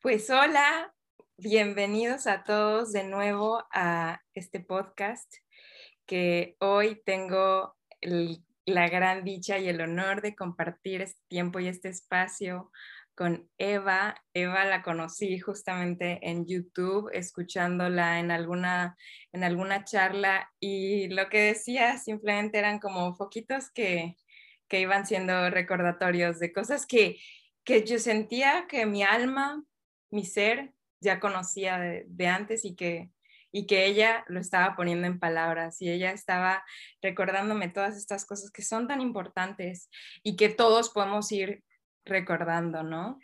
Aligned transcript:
Pues 0.00 0.30
hola, 0.30 0.94
bienvenidos 1.38 2.28
a 2.28 2.44
todos 2.44 2.92
de 2.92 3.02
nuevo 3.02 3.64
a 3.72 4.22
este 4.32 4.60
podcast 4.60 5.28
que 6.06 6.54
hoy 6.60 7.02
tengo 7.04 7.74
la 8.64 8.88
gran 8.88 9.24
dicha 9.24 9.58
y 9.58 9.68
el 9.68 9.80
honor 9.80 10.22
de 10.22 10.36
compartir 10.36 11.02
este 11.02 11.20
tiempo 11.26 11.58
y 11.58 11.66
este 11.66 11.88
espacio 11.88 12.70
con 13.16 13.50
Eva. 13.58 14.14
Eva 14.34 14.64
la 14.66 14.84
conocí 14.84 15.40
justamente 15.40 16.20
en 16.22 16.46
YouTube, 16.46 17.10
escuchándola 17.12 18.20
en 18.20 18.30
alguna, 18.30 18.96
en 19.32 19.42
alguna 19.42 19.82
charla 19.82 20.48
y 20.60 21.08
lo 21.08 21.28
que 21.28 21.40
decía 21.40 21.98
simplemente 21.98 22.58
eran 22.58 22.78
como 22.78 23.16
foquitos 23.16 23.68
que, 23.72 24.14
que 24.68 24.78
iban 24.78 25.06
siendo 25.06 25.50
recordatorios 25.50 26.38
de 26.38 26.52
cosas 26.52 26.86
que, 26.86 27.18
que 27.64 27.84
yo 27.84 27.98
sentía 27.98 28.66
que 28.68 28.86
mi 28.86 29.02
alma, 29.02 29.64
mi 30.10 30.24
ser, 30.24 30.72
ya 31.00 31.20
conocía 31.20 31.78
de, 31.78 32.26
antes 32.26 32.64
y 32.64 32.74
que, 32.74 33.10
y 33.52 33.66
que 33.66 33.86
ella 33.86 34.24
lo 34.28 34.40
estaba 34.40 34.76
poniendo 34.76 35.06
en 35.06 35.18
palabras 35.18 35.80
y 35.80 35.90
ella 35.90 36.12
estaba 36.12 36.64
recordándome 37.02 37.68
todas 37.68 37.96
estas 37.96 38.26
cosas 38.26 38.50
que 38.50 38.62
son 38.62 38.88
tan 38.88 39.00
importantes 39.00 39.88
y 40.22 40.36
que 40.36 40.48
todos 40.48 40.90
podemos 40.90 41.30
ir 41.32 41.62
recordando, 42.04 42.82
¿no? 42.82 43.18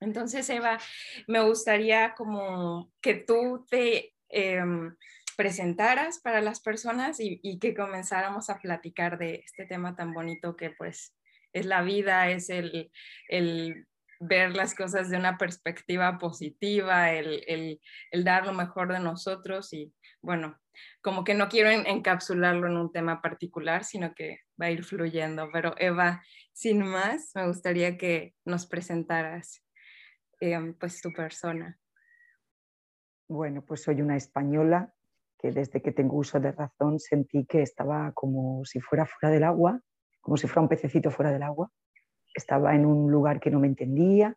Entonces, 0.00 0.48
Eva, 0.50 0.78
me 1.26 1.40
gustaría 1.40 2.14
como 2.14 2.92
que 3.00 3.14
tú 3.14 3.66
te 3.68 4.14
em, 4.28 4.94
presentaras 5.36 6.20
para 6.20 6.40
las 6.40 6.60
personas 6.60 7.20
y, 7.20 7.40
y, 7.42 7.58
que 7.58 7.74
comenzáramos 7.74 8.50
a 8.50 8.58
platicar 8.58 9.18
de 9.18 9.42
este 9.44 9.66
tema 9.66 9.96
tan 9.96 10.12
bonito 10.12 10.56
que 10.56 10.70
pues 10.70 11.14
es 11.52 11.66
la 11.66 11.82
vida, 11.82 12.30
es 12.30 12.50
el, 12.50 12.92
el 13.28 13.87
ver 14.20 14.54
las 14.54 14.74
cosas 14.74 15.10
de 15.10 15.16
una 15.16 15.38
perspectiva 15.38 16.18
positiva, 16.18 17.12
el, 17.12 17.80
dar 18.24 18.46
lo 18.46 18.52
mejor 18.52 18.92
de 18.92 19.00
nosotros 19.00 19.72
y 19.72 19.92
bueno, 20.20 20.58
como 21.02 21.24
que 21.24 21.34
no 21.34 21.48
quiero 21.48 21.70
encapsularlo 21.70 22.66
en 22.66 22.76
un 22.76 22.92
tema 22.92 23.20
particular, 23.22 23.84
sino 23.84 24.14
que 24.14 24.40
va 24.60 24.66
a 24.66 24.70
ir 24.70 24.84
fluyendo. 24.84 25.48
Pero 25.52 25.74
Eva, 25.78 26.22
sin 26.52 26.84
más, 26.84 27.30
me 27.34 27.46
gustaría 27.46 27.96
que 27.96 28.34
nos 28.44 28.66
presentaras 28.66 29.64
em, 30.40 30.74
pues 30.74 31.00
tu 31.00 31.12
persona. 31.12 31.78
Bueno, 33.28 33.64
pues 33.64 33.82
soy 33.82 34.00
una 34.00 34.16
española 34.16 34.92
que 35.38 35.52
desde 35.52 35.80
que 35.80 35.92
tengo 35.92 36.16
uso 36.16 36.40
de 36.40 36.50
razón 36.50 36.98
sentí 36.98 37.44
que 37.44 37.62
estaba 37.62 38.12
como 38.12 38.64
si 38.64 38.80
fuera 38.80 39.06
fuera 39.06 39.32
del 39.32 39.44
agua, 39.44 39.80
como 40.20 40.36
si 40.36 40.48
fuera 40.48 40.62
un 40.62 40.68
pececito 40.68 41.10
fuera 41.10 41.30
del 41.30 41.44
agua 41.44 41.70
estaba 42.38 42.74
en 42.74 42.86
un 42.86 43.10
lugar 43.10 43.40
que 43.40 43.50
no 43.50 43.60
me 43.60 43.66
entendía, 43.66 44.36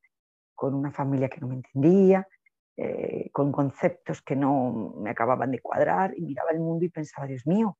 con 0.53 0.73
una 0.73 0.91
familia 0.91 1.30
que 1.30 1.39
no 1.39 1.47
me 1.47 1.55
entendía, 1.55 2.27
eh, 2.77 3.30
con 3.31 3.52
conceptos 3.52 4.21
que 4.21 4.35
no 4.35 4.94
me 4.97 5.09
acababan 5.09 5.52
de 5.52 5.59
cuadrar 5.59 6.13
y 6.17 6.22
miraba 6.22 6.52
el 6.52 6.59
mundo 6.59 6.85
y 6.85 6.89
pensaba, 6.89 7.27
Dios 7.27 7.47
mío, 7.47 7.77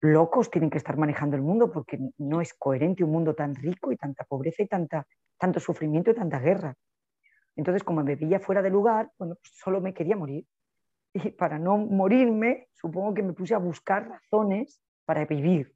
locos 0.00 0.50
tienen 0.50 0.70
que 0.70 0.78
estar 0.78 0.96
manejando 0.96 1.36
el 1.36 1.42
mundo 1.42 1.70
porque 1.70 1.98
no 2.18 2.40
es 2.40 2.54
coherente 2.54 3.04
un 3.04 3.10
mundo 3.10 3.34
tan 3.34 3.54
rico 3.54 3.90
y 3.92 3.96
tanta 3.96 4.24
pobreza 4.24 4.62
y 4.62 4.66
tanta, 4.66 5.06
tanto 5.38 5.60
sufrimiento 5.60 6.10
y 6.10 6.14
tanta 6.14 6.38
guerra. 6.38 6.74
Entonces, 7.56 7.84
como 7.84 8.02
me 8.02 8.16
veía 8.16 8.40
fuera 8.40 8.62
de 8.62 8.70
lugar, 8.70 9.10
bueno, 9.18 9.36
pues 9.36 9.52
solo 9.54 9.80
me 9.80 9.94
quería 9.94 10.16
morir. 10.16 10.46
Y 11.12 11.30
para 11.30 11.58
no 11.58 11.78
morirme, 11.78 12.68
supongo 12.72 13.14
que 13.14 13.22
me 13.22 13.32
puse 13.32 13.54
a 13.54 13.58
buscar 13.58 14.08
razones 14.08 14.80
para 15.04 15.24
vivir. 15.24 15.72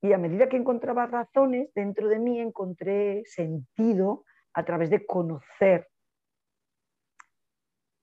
Y 0.00 0.12
a 0.12 0.18
medida 0.18 0.48
que 0.48 0.56
encontraba 0.56 1.06
razones, 1.06 1.72
dentro 1.74 2.08
de 2.08 2.18
mí 2.18 2.40
encontré 2.40 3.22
sentido 3.26 4.24
a 4.52 4.64
través 4.64 4.90
de 4.90 5.04
conocer 5.04 5.88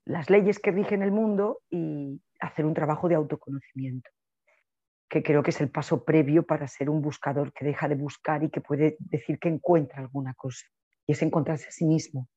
las 0.06 0.30
leyes 0.30 0.60
que 0.60 0.72
rigen 0.72 1.02
el 1.02 1.12
mundo 1.12 1.62
y 1.70 2.22
hacer 2.40 2.66
un 2.66 2.74
trabajo 2.74 3.08
de 3.08 3.16
autoconocimiento, 3.16 4.10
que 5.10 5.24
creo 5.24 5.42
que 5.42 5.50
es 5.52 5.62
el 5.62 5.72
paso 5.72 6.04
previo 6.04 6.44
para 6.46 6.68
ser 6.68 6.90
un 6.90 7.02
buscador 7.02 7.54
que 7.54 7.66
deja 7.66 7.88
de 7.88 7.96
buscar 7.96 8.44
y 8.44 8.50
que 8.50 8.62
puede 8.62 8.98
decir 9.00 9.40
que 9.40 9.50
encuentra 9.50 10.00
alguna 10.00 10.34
cosa. 10.36 10.68
Y 11.08 11.14
es 11.14 11.22
encontrarse 11.22 11.70
a 11.70 11.72
sí 11.72 11.86
mismo. 11.86 12.28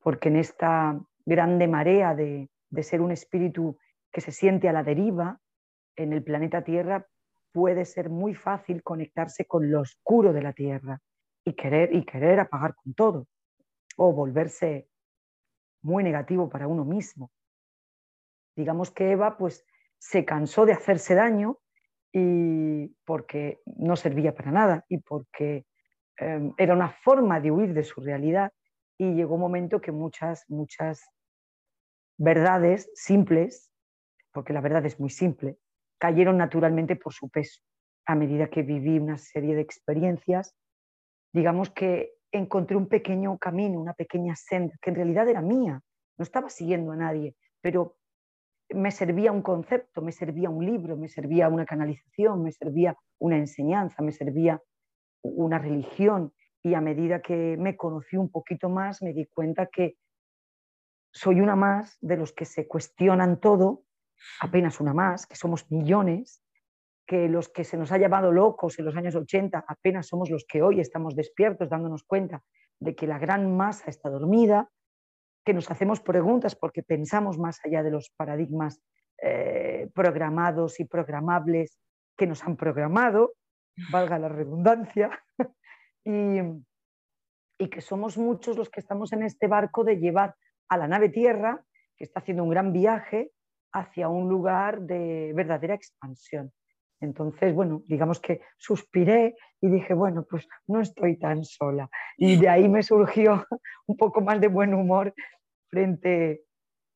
Porque 0.00 0.28
en 0.28 0.36
esta 0.36 1.00
grande 1.24 1.66
marea 1.66 2.14
de, 2.14 2.50
de 2.70 2.82
ser 2.82 3.00
un 3.00 3.12
espíritu 3.12 3.78
que 4.12 4.20
se 4.20 4.30
siente 4.30 4.68
a 4.68 4.72
la 4.72 4.82
deriva, 4.82 5.40
en 5.96 6.12
el 6.12 6.22
planeta 6.22 6.62
Tierra 6.62 7.06
puede 7.52 7.84
ser 7.84 8.10
muy 8.10 8.34
fácil 8.34 8.82
conectarse 8.82 9.46
con 9.46 9.70
lo 9.70 9.80
oscuro 9.80 10.32
de 10.32 10.42
la 10.42 10.52
tierra 10.52 11.00
y 11.44 11.54
querer, 11.54 11.94
y 11.94 12.04
querer 12.04 12.40
apagar 12.40 12.74
con 12.74 12.94
todo, 12.94 13.26
o 13.96 14.12
volverse 14.12 14.88
muy 15.82 16.04
negativo 16.04 16.48
para 16.48 16.68
uno 16.68 16.84
mismo. 16.84 17.30
Digamos 18.56 18.90
que 18.90 19.12
Eva 19.12 19.36
pues 19.36 19.64
se 19.98 20.24
cansó 20.24 20.66
de 20.66 20.72
hacerse 20.72 21.14
daño 21.14 21.58
y 22.12 22.88
porque 23.04 23.60
no 23.66 23.96
servía 23.96 24.34
para 24.34 24.50
nada 24.50 24.84
y 24.88 24.98
porque 24.98 25.66
em, 26.16 26.52
era 26.56 26.74
una 26.74 26.90
forma 26.90 27.40
de 27.40 27.50
huir 27.50 27.74
de 27.74 27.84
su 27.84 28.00
realidad 28.00 28.52
y 28.98 29.14
llegó 29.14 29.34
un 29.34 29.40
momento 29.40 29.80
que 29.80 29.92
muchas, 29.92 30.44
muchas 30.48 31.08
verdades 32.16 32.90
simples, 32.94 33.70
porque 34.32 34.52
la 34.52 34.60
verdad 34.60 34.84
es 34.86 34.98
muy 34.98 35.10
simple, 35.10 35.56
cayeron 35.98 36.38
naturalmente 36.38 36.96
por 36.96 37.12
su 37.12 37.28
peso. 37.28 37.60
A 38.06 38.14
medida 38.14 38.48
que 38.48 38.62
viví 38.62 38.98
una 38.98 39.18
serie 39.18 39.54
de 39.54 39.60
experiencias, 39.60 40.54
digamos 41.32 41.70
que 41.70 42.14
encontré 42.32 42.76
un 42.76 42.88
pequeño 42.88 43.38
camino, 43.38 43.80
una 43.80 43.94
pequeña 43.94 44.34
senda, 44.36 44.74
que 44.80 44.90
en 44.90 44.96
realidad 44.96 45.28
era 45.28 45.42
mía, 45.42 45.80
no 46.16 46.22
estaba 46.22 46.48
siguiendo 46.48 46.92
a 46.92 46.96
nadie, 46.96 47.34
pero 47.60 47.96
me 48.70 48.90
servía 48.90 49.32
un 49.32 49.42
concepto, 49.42 50.02
me 50.02 50.12
servía 50.12 50.50
un 50.50 50.64
libro, 50.64 50.96
me 50.96 51.08
servía 51.08 51.48
una 51.48 51.64
canalización, 51.64 52.42
me 52.42 52.52
servía 52.52 52.96
una 53.18 53.36
enseñanza, 53.36 54.02
me 54.02 54.12
servía 54.12 54.60
una 55.22 55.58
religión. 55.58 56.32
Y 56.62 56.74
a 56.74 56.80
medida 56.80 57.22
que 57.22 57.56
me 57.56 57.76
conocí 57.76 58.16
un 58.16 58.30
poquito 58.30 58.68
más, 58.68 59.00
me 59.00 59.12
di 59.12 59.26
cuenta 59.26 59.66
que 59.66 59.96
soy 61.12 61.40
una 61.40 61.56
más 61.56 61.96
de 62.00 62.16
los 62.16 62.32
que 62.32 62.44
se 62.44 62.66
cuestionan 62.66 63.40
todo 63.40 63.84
apenas 64.40 64.80
una 64.80 64.94
más, 64.94 65.26
que 65.26 65.36
somos 65.36 65.70
millones, 65.70 66.42
que 67.06 67.28
los 67.28 67.48
que 67.48 67.64
se 67.64 67.78
nos 67.78 67.90
ha 67.90 67.98
llamado 67.98 68.30
locos 68.30 68.78
en 68.78 68.84
los 68.84 68.94
años 68.94 69.14
80 69.14 69.64
apenas 69.66 70.06
somos 70.06 70.28
los 70.28 70.44
que 70.46 70.62
hoy 70.62 70.78
estamos 70.78 71.16
despiertos 71.16 71.70
dándonos 71.70 72.04
cuenta 72.04 72.42
de 72.78 72.94
que 72.94 73.06
la 73.06 73.18
gran 73.18 73.56
masa 73.56 73.90
está 73.90 74.10
dormida, 74.10 74.70
que 75.44 75.54
nos 75.54 75.70
hacemos 75.70 76.00
preguntas 76.00 76.54
porque 76.54 76.82
pensamos 76.82 77.38
más 77.38 77.60
allá 77.64 77.82
de 77.82 77.90
los 77.90 78.10
paradigmas 78.10 78.82
eh, 79.22 79.88
programados 79.94 80.78
y 80.80 80.84
programables 80.84 81.78
que 82.14 82.26
nos 82.26 82.44
han 82.44 82.56
programado, 82.56 83.32
valga 83.90 84.18
la 84.18 84.28
redundancia, 84.28 85.10
y, 86.04 86.40
y 87.58 87.68
que 87.70 87.80
somos 87.80 88.18
muchos 88.18 88.58
los 88.58 88.68
que 88.68 88.80
estamos 88.80 89.12
en 89.14 89.22
este 89.22 89.46
barco 89.46 89.82
de 89.82 89.96
llevar 89.96 90.36
a 90.68 90.76
la 90.76 90.86
nave 90.86 91.08
Tierra, 91.08 91.64
que 91.96 92.04
está 92.04 92.20
haciendo 92.20 92.44
un 92.44 92.50
gran 92.50 92.72
viaje, 92.72 93.32
hacia 93.72 94.08
un 94.08 94.28
lugar 94.28 94.80
de 94.82 95.32
verdadera 95.34 95.74
expansión. 95.74 96.52
Entonces, 97.00 97.54
bueno, 97.54 97.82
digamos 97.86 98.20
que 98.20 98.40
suspiré 98.56 99.36
y 99.60 99.68
dije, 99.68 99.94
bueno, 99.94 100.26
pues 100.28 100.48
no 100.66 100.80
estoy 100.80 101.16
tan 101.16 101.44
sola. 101.44 101.88
Y 102.16 102.36
de 102.40 102.48
ahí 102.48 102.68
me 102.68 102.82
surgió 102.82 103.46
un 103.86 103.96
poco 103.96 104.20
más 104.20 104.40
de 104.40 104.48
buen 104.48 104.74
humor 104.74 105.14
frente 105.68 106.42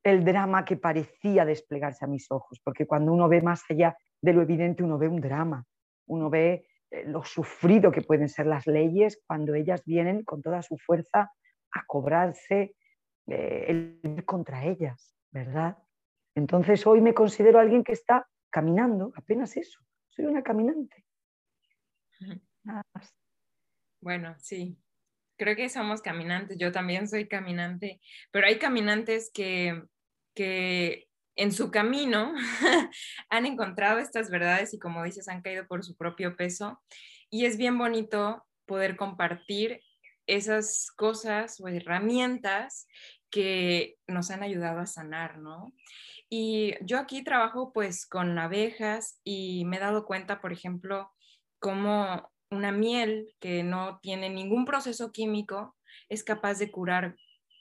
el 0.02 0.24
drama 0.24 0.64
que 0.64 0.76
parecía 0.76 1.44
desplegarse 1.44 2.04
a 2.04 2.08
mis 2.08 2.30
ojos, 2.30 2.60
porque 2.64 2.86
cuando 2.86 3.12
uno 3.12 3.28
ve 3.28 3.40
más 3.40 3.62
allá 3.68 3.96
de 4.20 4.32
lo 4.32 4.42
evidente, 4.42 4.82
uno 4.82 4.98
ve 4.98 5.08
un 5.08 5.20
drama, 5.20 5.64
uno 6.08 6.28
ve 6.28 6.66
eh, 6.90 7.04
lo 7.06 7.22
sufrido 7.22 7.92
que 7.92 8.02
pueden 8.02 8.28
ser 8.28 8.46
las 8.46 8.66
leyes 8.66 9.22
cuando 9.26 9.54
ellas 9.54 9.84
vienen 9.84 10.24
con 10.24 10.42
toda 10.42 10.62
su 10.62 10.76
fuerza 10.78 11.30
a 11.72 11.86
cobrarse 11.86 12.74
eh, 13.28 13.64
el 13.68 14.24
contra 14.24 14.64
ellas, 14.64 15.14
¿verdad? 15.30 15.78
Entonces 16.34 16.86
hoy 16.86 17.00
me 17.00 17.14
considero 17.14 17.58
alguien 17.58 17.84
que 17.84 17.92
está 17.92 18.28
caminando, 18.50 19.12
apenas 19.16 19.56
eso, 19.56 19.80
soy 20.10 20.26
una 20.26 20.42
caminante. 20.42 21.04
Nada 22.62 22.82
más. 22.94 23.14
Bueno, 24.00 24.34
sí, 24.38 24.76
creo 25.36 25.56
que 25.56 25.68
somos 25.68 26.02
caminantes, 26.02 26.58
yo 26.58 26.72
también 26.72 27.08
soy 27.08 27.28
caminante, 27.28 28.00
pero 28.30 28.46
hay 28.46 28.58
caminantes 28.58 29.30
que, 29.32 29.82
que 30.34 31.08
en 31.36 31.52
su 31.52 31.70
camino 31.70 32.34
han 33.28 33.46
encontrado 33.46 33.98
estas 33.98 34.30
verdades 34.30 34.74
y 34.74 34.78
como 34.78 35.02
dices, 35.02 35.28
han 35.28 35.42
caído 35.42 35.66
por 35.66 35.84
su 35.84 35.96
propio 35.96 36.36
peso 36.36 36.82
y 37.30 37.46
es 37.46 37.56
bien 37.56 37.78
bonito 37.78 38.44
poder 38.66 38.96
compartir 38.96 39.80
esas 40.26 40.90
cosas 40.96 41.60
o 41.60 41.68
herramientas 41.68 42.86
que 43.32 43.96
nos 44.06 44.30
han 44.30 44.44
ayudado 44.44 44.78
a 44.78 44.86
sanar, 44.86 45.38
¿no? 45.38 45.72
Y 46.28 46.74
yo 46.84 46.98
aquí 46.98 47.24
trabajo 47.24 47.72
pues 47.72 48.06
con 48.06 48.38
abejas 48.38 49.18
y 49.24 49.64
me 49.64 49.78
he 49.78 49.80
dado 49.80 50.06
cuenta, 50.06 50.40
por 50.40 50.52
ejemplo, 50.52 51.10
cómo 51.58 52.30
una 52.50 52.70
miel 52.70 53.34
que 53.40 53.64
no 53.64 53.98
tiene 54.00 54.28
ningún 54.28 54.64
proceso 54.64 55.10
químico 55.10 55.74
es 56.08 56.22
capaz 56.22 56.58
de 56.58 56.70
curar 56.70 57.16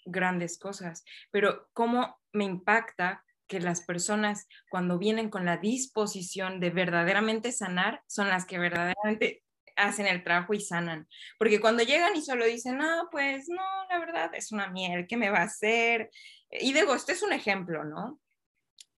grandes 0.05 0.59
cosas, 0.59 1.03
pero 1.31 1.69
cómo 1.73 2.19
me 2.33 2.43
impacta 2.43 3.23
que 3.47 3.59
las 3.59 3.81
personas 3.81 4.47
cuando 4.69 4.97
vienen 4.97 5.29
con 5.29 5.45
la 5.45 5.57
disposición 5.57 6.59
de 6.59 6.69
verdaderamente 6.69 7.51
sanar 7.51 8.03
son 8.07 8.29
las 8.29 8.45
que 8.45 8.59
verdaderamente 8.59 9.43
hacen 9.87 10.07
el 10.07 10.23
trabajo 10.23 10.53
y 10.53 10.61
sanan. 10.61 11.07
Porque 11.37 11.59
cuando 11.59 11.83
llegan 11.83 12.15
y 12.15 12.21
solo 12.21 12.45
dicen, 12.45 12.77
no, 12.77 13.07
pues 13.11 13.47
no, 13.49 13.61
la 13.89 13.99
verdad 13.99 14.31
es 14.33 14.51
una 14.51 14.67
miel, 14.67 15.07
¿qué 15.07 15.17
me 15.17 15.29
va 15.29 15.39
a 15.39 15.43
hacer? 15.43 16.09
Y 16.49 16.73
digo, 16.73 16.95
este 16.95 17.13
es 17.13 17.23
un 17.23 17.33
ejemplo, 17.33 17.83
¿no? 17.83 18.19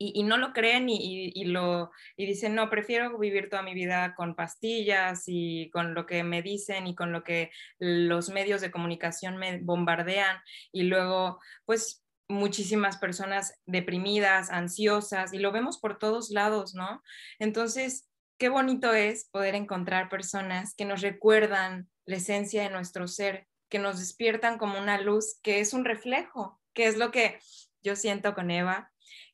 Y, 0.05 0.25
no 0.25 0.37
lo 0.37 0.53
creen 0.53 0.89
y, 0.89 1.31
y, 1.33 1.45
lo, 1.45 1.93
y 2.17 2.27
dicen, 2.27 2.57
no, 2.57 2.69
prefiero 2.69 3.17
vivir 3.19 3.49
toda 3.49 3.63
mi 3.63 3.73
vida 3.73 4.17
con 4.17 4.35
pastillas 4.35 5.23
y 5.29 5.71
con 5.71 5.95
lo 5.95 6.07
que 6.07 6.25
me 6.25 6.43
dicen 6.43 6.89
y 6.89 6.97
con 6.97 7.13
lo 7.13 7.23
que 7.23 7.53
los 7.79 8.29
medios 8.29 8.61
de 8.63 8.73
comunicación 8.73 9.37
me 9.37 9.59
bombardean. 9.59 10.39
Y 10.73 10.85
luego, 10.85 11.39
pues 11.67 12.03
muchísimas 12.33 12.97
personas 12.97 13.61
deprimidas, 13.67 14.51
ansiosas, 14.51 15.33
y 15.33 15.39
lo 15.39 15.53
vemos 15.53 15.79
por 15.79 15.99
todos 15.99 16.31
lados, 16.31 16.75
¿no? 16.75 17.03
Entonces, 17.39 18.09
qué 18.43 18.49
bonito 18.49 18.93
es 18.93 19.29
poder 19.31 19.55
encontrar 19.55 20.09
personas 20.09 20.75
que 20.75 20.85
nos 20.85 21.01
recuerdan 21.01 21.89
la 22.07 22.17
esencia 22.17 22.65
de 22.65 22.71
nuestro 22.71 23.07
ser, 23.07 23.47
que 23.69 23.79
nos 23.79 24.01
despiertan 24.01 24.59
como 24.59 24.81
una 24.81 25.01
luz, 25.01 25.39
que 25.45 25.61
es 25.61 25.73
un 25.73 25.85
reflejo, 25.85 26.61
que 26.75 26.89
es 26.89 26.97
lo 26.97 27.13
que 27.13 27.39
yo 27.85 27.95
siento 27.95 28.35
con 28.35 28.51
Eva, 28.51 28.91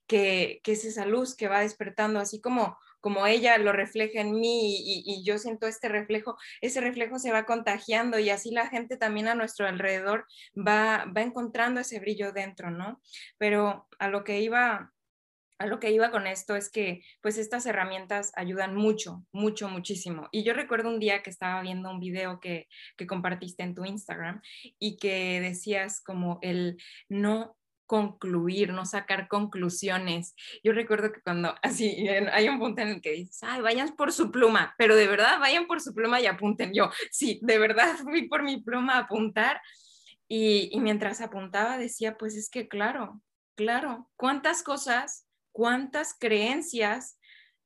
que, 0.06 0.60
es 0.62 0.84
esa 0.84 1.06
luz 1.06 1.34
que 1.34 1.48
va 1.48 1.60
despertando, 1.60 2.20
así 2.20 2.42
como, 2.42 2.76
como 3.00 3.26
ella 3.26 3.56
lo 3.56 3.72
refleja 3.72 4.20
en 4.20 4.38
mí 4.38 4.76
y, 4.76 5.24
yo 5.24 5.38
siento 5.38 5.66
este 5.66 5.88
reflejo, 5.88 6.36
ese 6.60 6.82
reflejo 6.82 7.18
se 7.18 7.32
va 7.32 7.46
contagiando 7.46 8.18
y 8.18 8.28
así 8.28 8.50
la 8.50 8.66
gente 8.66 8.98
también 8.98 9.28
a 9.28 9.34
nuestro 9.34 9.66
alrededor 9.66 10.26
va, 10.54 11.06
va 11.16 11.22
encontrando 11.22 11.80
ese 11.80 11.98
brillo 11.98 12.32
dentro, 12.32 12.70
¿no? 12.70 13.00
Pero 13.38 13.88
a 13.98 14.08
lo 14.08 14.22
que 14.22 14.42
iba 14.42 14.92
a 15.58 15.66
lo 15.66 15.80
que 15.80 15.90
iba 15.90 16.10
con 16.10 16.26
esto 16.26 16.56
es 16.56 16.70
que 16.70 17.02
pues 17.20 17.36
estas 17.36 17.66
herramientas 17.66 18.32
ayudan 18.36 18.74
mucho, 18.74 19.24
mucho, 19.32 19.68
muchísimo. 19.68 20.28
Y 20.30 20.44
yo 20.44 20.54
recuerdo 20.54 20.88
un 20.88 21.00
día 21.00 21.22
que 21.22 21.30
estaba 21.30 21.60
viendo 21.62 21.90
un 21.90 22.00
video 22.00 22.40
que, 22.40 22.68
que 22.96 23.06
compartiste 23.06 23.62
en 23.62 23.74
tu 23.74 23.84
Instagram 23.84 24.40
y 24.78 24.96
que 24.98 25.40
decías 25.40 26.00
como 26.00 26.38
el 26.42 26.80
no 27.08 27.56
concluir, 27.86 28.72
no 28.72 28.84
sacar 28.84 29.28
conclusiones. 29.28 30.36
Yo 30.62 30.72
recuerdo 30.72 31.10
que 31.10 31.22
cuando 31.22 31.54
así 31.62 32.06
hay 32.08 32.48
un 32.48 32.60
punto 32.60 32.82
en 32.82 32.88
el 32.88 33.00
que 33.00 33.12
dices, 33.12 33.42
ay, 33.42 33.60
vayan 33.62 33.96
por 33.96 34.12
su 34.12 34.30
pluma, 34.30 34.74
pero 34.78 34.94
de 34.94 35.08
verdad 35.08 35.40
vayan 35.40 35.66
por 35.66 35.80
su 35.80 35.94
pluma 35.94 36.20
y 36.20 36.26
apunten. 36.26 36.72
Yo, 36.72 36.90
sí, 37.10 37.40
de 37.42 37.58
verdad 37.58 37.96
fui 38.04 38.28
por 38.28 38.44
mi 38.44 38.62
pluma 38.62 38.94
a 38.94 38.98
apuntar. 39.00 39.60
Y, 40.30 40.68
y 40.70 40.80
mientras 40.80 41.22
apuntaba 41.22 41.78
decía, 41.78 42.18
pues 42.18 42.36
es 42.36 42.50
que 42.50 42.68
claro, 42.68 43.22
claro, 43.56 44.10
¿cuántas 44.16 44.62
cosas 44.62 45.27
cuántas 45.58 46.14
creencias 46.16 47.18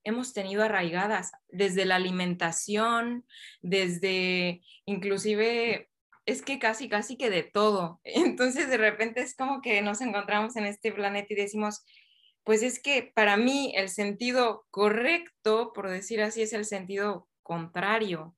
hemos 0.02 0.32
tenido 0.32 0.62
arraigadas, 0.62 1.32
desde 1.50 1.84
la 1.84 1.96
alimentación, 1.96 3.26
desde 3.60 4.62
inclusive, 4.86 5.90
es 6.24 6.40
que 6.40 6.58
casi, 6.58 6.88
casi 6.88 7.18
que 7.18 7.28
de 7.28 7.42
todo. 7.42 8.00
Entonces 8.04 8.70
de 8.70 8.78
repente 8.78 9.20
es 9.20 9.36
como 9.36 9.60
que 9.60 9.82
nos 9.82 10.00
encontramos 10.00 10.56
en 10.56 10.64
este 10.64 10.90
planeta 10.90 11.34
y 11.34 11.36
decimos, 11.36 11.84
pues 12.44 12.62
es 12.62 12.80
que 12.80 13.12
para 13.14 13.36
mí 13.36 13.74
el 13.76 13.90
sentido 13.90 14.64
correcto, 14.70 15.74
por 15.74 15.90
decir 15.90 16.22
así, 16.22 16.40
es 16.40 16.54
el 16.54 16.64
sentido 16.64 17.28
contrario. 17.42 18.34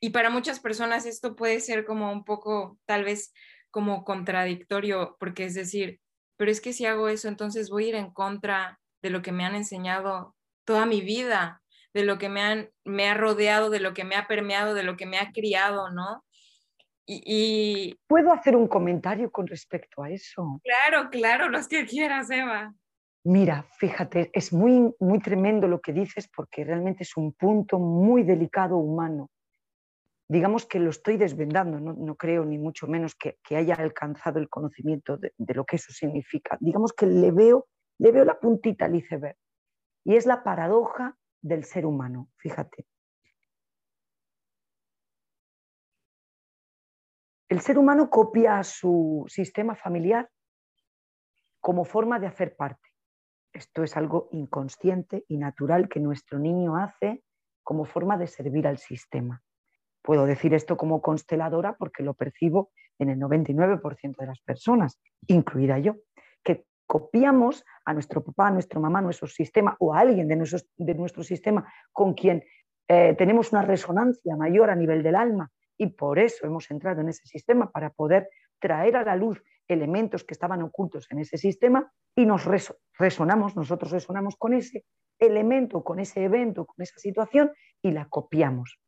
Y 0.00 0.08
para 0.08 0.30
muchas 0.30 0.58
personas 0.58 1.04
esto 1.04 1.36
puede 1.36 1.60
ser 1.60 1.84
como 1.84 2.10
un 2.10 2.24
poco, 2.24 2.78
tal 2.86 3.04
vez, 3.04 3.34
como 3.70 4.04
contradictorio, 4.04 5.18
porque 5.20 5.44
es 5.44 5.52
decir, 5.52 6.00
pero 6.38 6.50
es 6.50 6.62
que 6.62 6.72
si 6.72 6.86
hago 6.86 7.10
eso, 7.10 7.28
entonces 7.28 7.68
voy 7.68 7.84
a 7.84 7.88
ir 7.88 7.94
en 7.94 8.10
contra 8.10 8.80
de 9.06 9.10
lo 9.10 9.22
que 9.22 9.30
me 9.30 9.44
han 9.44 9.54
enseñado 9.54 10.34
toda 10.64 10.84
mi 10.84 11.00
vida, 11.00 11.62
de 11.94 12.02
lo 12.02 12.18
que 12.18 12.28
me, 12.28 12.42
han, 12.42 12.70
me 12.84 13.08
ha 13.08 13.14
rodeado, 13.14 13.70
de 13.70 13.78
lo 13.78 13.94
que 13.94 14.02
me 14.02 14.16
ha 14.16 14.26
permeado, 14.26 14.74
de 14.74 14.82
lo 14.82 14.96
que 14.96 15.06
me 15.06 15.18
ha 15.18 15.30
criado, 15.30 15.90
¿no? 15.92 16.24
Y, 17.06 17.96
¿Puedo 18.08 18.32
hacer 18.32 18.56
un 18.56 18.66
comentario 18.66 19.30
con 19.30 19.46
respecto 19.46 20.02
a 20.02 20.10
eso? 20.10 20.60
Claro, 20.64 21.08
claro, 21.08 21.48
los 21.48 21.68
que 21.68 21.86
quieras, 21.86 22.28
Eva. 22.32 22.74
Mira, 23.22 23.64
fíjate, 23.78 24.32
es 24.32 24.52
muy, 24.52 24.92
muy 24.98 25.20
tremendo 25.20 25.68
lo 25.68 25.80
que 25.80 25.92
dices 25.92 26.28
porque 26.34 26.64
realmente 26.64 27.04
es 27.04 27.16
un 27.16 27.32
punto 27.32 27.78
muy 27.78 28.24
delicado 28.24 28.76
humano. 28.76 29.30
Digamos 30.28 30.66
que 30.66 30.80
lo 30.80 30.90
estoy 30.90 31.16
desvendando, 31.16 31.78
no, 31.78 32.16
creo 32.16 32.44
ni 32.44 32.58
mucho 32.58 32.88
menos 32.88 33.14
que, 33.14 33.36
haya 33.54 33.74
alcanzado 33.74 34.40
el 34.40 34.48
conocimiento 34.48 35.16
de, 35.16 35.32
de, 35.38 35.54
lo 35.54 35.64
que 35.64 35.76
eso 35.76 35.92
significa. 35.92 36.58
Digamos 36.60 36.92
que 36.92 37.06
le 37.06 37.30
veo 37.30 37.68
le 37.98 38.12
veo 38.12 38.24
la 38.24 38.38
puntita 38.38 38.86
al 38.86 38.94
iceberg. 38.94 39.36
Y 40.04 40.16
es 40.16 40.26
la 40.26 40.42
paradoja 40.42 41.16
del 41.40 41.64
ser 41.64 41.86
humano, 41.86 42.28
fíjate. 42.36 42.86
El 47.48 47.60
ser 47.60 47.78
humano 47.78 48.10
copia 48.10 48.62
su 48.64 49.24
sistema 49.28 49.76
familiar 49.76 50.28
como 51.60 51.84
forma 51.84 52.18
de 52.18 52.26
hacer 52.26 52.56
parte. 52.56 52.90
Esto 53.52 53.82
es 53.82 53.96
algo 53.96 54.28
inconsciente 54.32 55.24
y 55.28 55.36
natural 55.38 55.88
que 55.88 56.00
nuestro 56.00 56.38
niño 56.38 56.76
hace 56.76 57.22
como 57.62 57.84
forma 57.84 58.18
de 58.18 58.26
servir 58.26 58.66
al 58.66 58.78
sistema. 58.78 59.42
Puedo 60.02 60.26
decir 60.26 60.54
esto 60.54 60.76
como 60.76 61.00
consteladora 61.00 61.76
porque 61.76 62.02
lo 62.02 62.14
percibo 62.14 62.70
en 62.98 63.10
el 63.10 63.18
99% 63.18 64.16
de 64.16 64.26
las 64.26 64.40
personas, 64.40 65.00
incluida 65.26 65.78
yo, 65.78 65.96
copiamos 66.86 67.64
a 67.84 67.92
nuestro 67.92 68.22
papá, 68.22 68.48
a 68.48 68.50
nuestra 68.50 68.80
mamá, 68.80 69.00
a 69.00 69.02
nuestro 69.02 69.26
sistema 69.26 69.76
o 69.80 69.92
a 69.92 70.00
alguien 70.00 70.28
de, 70.28 70.94
nuestro 70.94 71.22
sistema 71.22 71.70
con 71.92 72.14
quien 72.14 72.44
eh, 72.88 73.14
tenemos 73.18 73.52
una 73.52 73.62
resonancia 73.62 74.36
mayor 74.36 74.70
a 74.70 74.76
nivel 74.76 75.02
del 75.02 75.16
alma 75.16 75.50
y 75.76 75.88
por 75.88 76.18
eso 76.18 76.46
hemos 76.46 76.70
entrado 76.70 77.00
en 77.00 77.08
ese 77.08 77.26
sistema 77.26 77.70
para 77.70 77.90
poder 77.90 78.28
traer 78.58 78.96
a 78.96 79.04
la 79.04 79.16
luz 79.16 79.42
elementos 79.68 80.24
que 80.24 80.34
estaban 80.34 80.62
ocultos 80.62 81.06
en 81.10 81.18
ese 81.18 81.36
sistema 81.36 81.92
y 82.14 82.24
nos 82.24 82.44
resonamos, 82.98 83.56
nosotros 83.56 83.90
resonamos 83.90 84.36
con 84.36 84.54
ese 84.54 84.84
elemento, 85.18 85.82
con 85.82 85.98
ese 85.98 86.24
evento, 86.24 86.66
con 86.66 86.82
esa 86.82 86.98
situación 86.98 87.52
y 87.82 87.90
la 87.90 88.08
copiamos. 88.08 88.78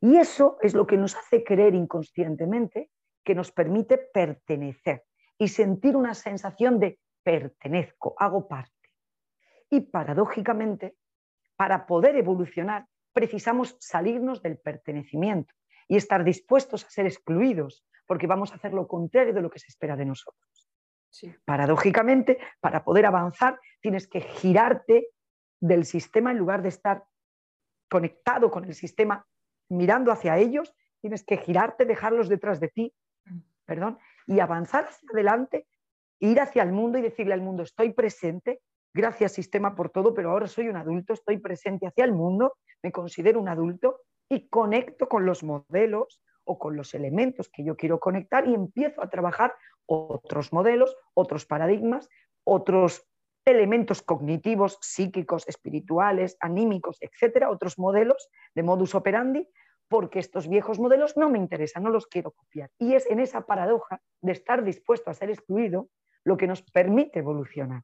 Y 0.00 0.16
eso 0.16 0.58
es 0.60 0.74
lo 0.74 0.86
que 0.86 0.96
nos 0.96 1.16
hace 1.16 1.44
creer 1.44 1.74
inconscientemente 1.74 2.90
que 3.24 3.34
nos 3.34 3.52
permite 3.52 3.98
pertenecer 3.98 5.04
y 5.38 5.48
sentir 5.48 5.96
una 5.96 6.14
sensación 6.14 6.80
de 6.80 6.98
pertenezco, 7.22 8.14
hago 8.18 8.48
parte. 8.48 8.72
Y 9.70 9.80
paradójicamente, 9.80 10.96
para 11.56 11.86
poder 11.86 12.16
evolucionar, 12.16 12.86
precisamos 13.12 13.76
salirnos 13.80 14.42
del 14.42 14.58
pertenecimiento 14.58 15.54
y 15.86 15.96
estar 15.96 16.24
dispuestos 16.24 16.84
a 16.84 16.90
ser 16.90 17.06
excluidos, 17.06 17.84
porque 18.06 18.26
vamos 18.26 18.52
a 18.52 18.56
hacer 18.56 18.72
lo 18.72 18.86
contrario 18.88 19.32
de 19.32 19.42
lo 19.42 19.50
que 19.50 19.58
se 19.58 19.68
espera 19.68 19.96
de 19.96 20.04
nosotros. 20.04 20.68
Paradójicamente, 21.44 22.38
para 22.60 22.84
poder 22.84 23.06
avanzar, 23.06 23.60
tienes 23.80 24.06
que 24.06 24.20
girarte 24.20 25.08
del 25.60 25.84
sistema 25.84 26.30
en 26.30 26.38
lugar 26.38 26.62
de 26.62 26.68
estar 26.68 27.04
conectado 27.88 28.50
con 28.50 28.64
el 28.64 28.74
sistema, 28.74 29.26
mirando 29.68 30.12
hacia 30.12 30.36
ellos, 30.36 30.74
tienes 31.00 31.24
que 31.24 31.38
girarte, 31.38 31.84
dejarlos 31.84 32.28
detrás 32.28 32.60
de 32.60 32.68
ti, 32.68 32.94
mm. 33.24 33.38
perdón, 33.64 33.98
y 34.28 34.40
avanzar 34.40 34.84
hacia 34.84 35.08
adelante, 35.10 35.66
ir 36.20 36.40
hacia 36.40 36.62
el 36.62 36.70
mundo 36.70 36.98
y 36.98 37.02
decirle 37.02 37.32
al 37.32 37.40
mundo, 37.40 37.62
estoy 37.62 37.92
presente, 37.94 38.60
gracias 38.94 39.32
sistema 39.32 39.74
por 39.74 39.88
todo, 39.88 40.14
pero 40.14 40.30
ahora 40.30 40.46
soy 40.46 40.68
un 40.68 40.76
adulto, 40.76 41.14
estoy 41.14 41.38
presente 41.38 41.86
hacia 41.86 42.04
el 42.04 42.12
mundo, 42.12 42.54
me 42.82 42.92
considero 42.92 43.40
un 43.40 43.48
adulto 43.48 44.02
y 44.28 44.48
conecto 44.48 45.08
con 45.08 45.24
los 45.24 45.42
modelos 45.42 46.22
o 46.44 46.58
con 46.58 46.76
los 46.76 46.94
elementos 46.94 47.48
que 47.48 47.64
yo 47.64 47.76
quiero 47.76 48.00
conectar 48.00 48.46
y 48.46 48.54
empiezo 48.54 49.02
a 49.02 49.08
trabajar 49.08 49.54
otros 49.86 50.52
modelos, 50.52 50.94
otros 51.14 51.46
paradigmas, 51.46 52.08
otros 52.44 53.06
elementos 53.46 54.02
cognitivos, 54.02 54.76
psíquicos, 54.82 55.48
espirituales, 55.48 56.36
anímicos, 56.40 56.98
etcétera, 57.00 57.50
otros 57.50 57.78
modelos 57.78 58.28
de 58.54 58.62
modus 58.62 58.94
operandi 58.94 59.48
porque 59.88 60.18
estos 60.18 60.48
viejos 60.48 60.78
modelos 60.78 61.16
no 61.16 61.30
me 61.30 61.38
interesan, 61.38 61.82
no 61.82 61.90
los 61.90 62.06
quiero 62.06 62.32
copiar. 62.32 62.70
Y 62.78 62.94
es 62.94 63.06
en 63.10 63.20
esa 63.20 63.46
paradoja 63.46 64.00
de 64.20 64.32
estar 64.32 64.62
dispuesto 64.62 65.10
a 65.10 65.14
ser 65.14 65.30
excluido 65.30 65.88
lo 66.24 66.36
que 66.36 66.46
nos 66.46 66.62
permite 66.62 67.20
evolucionar. 67.20 67.82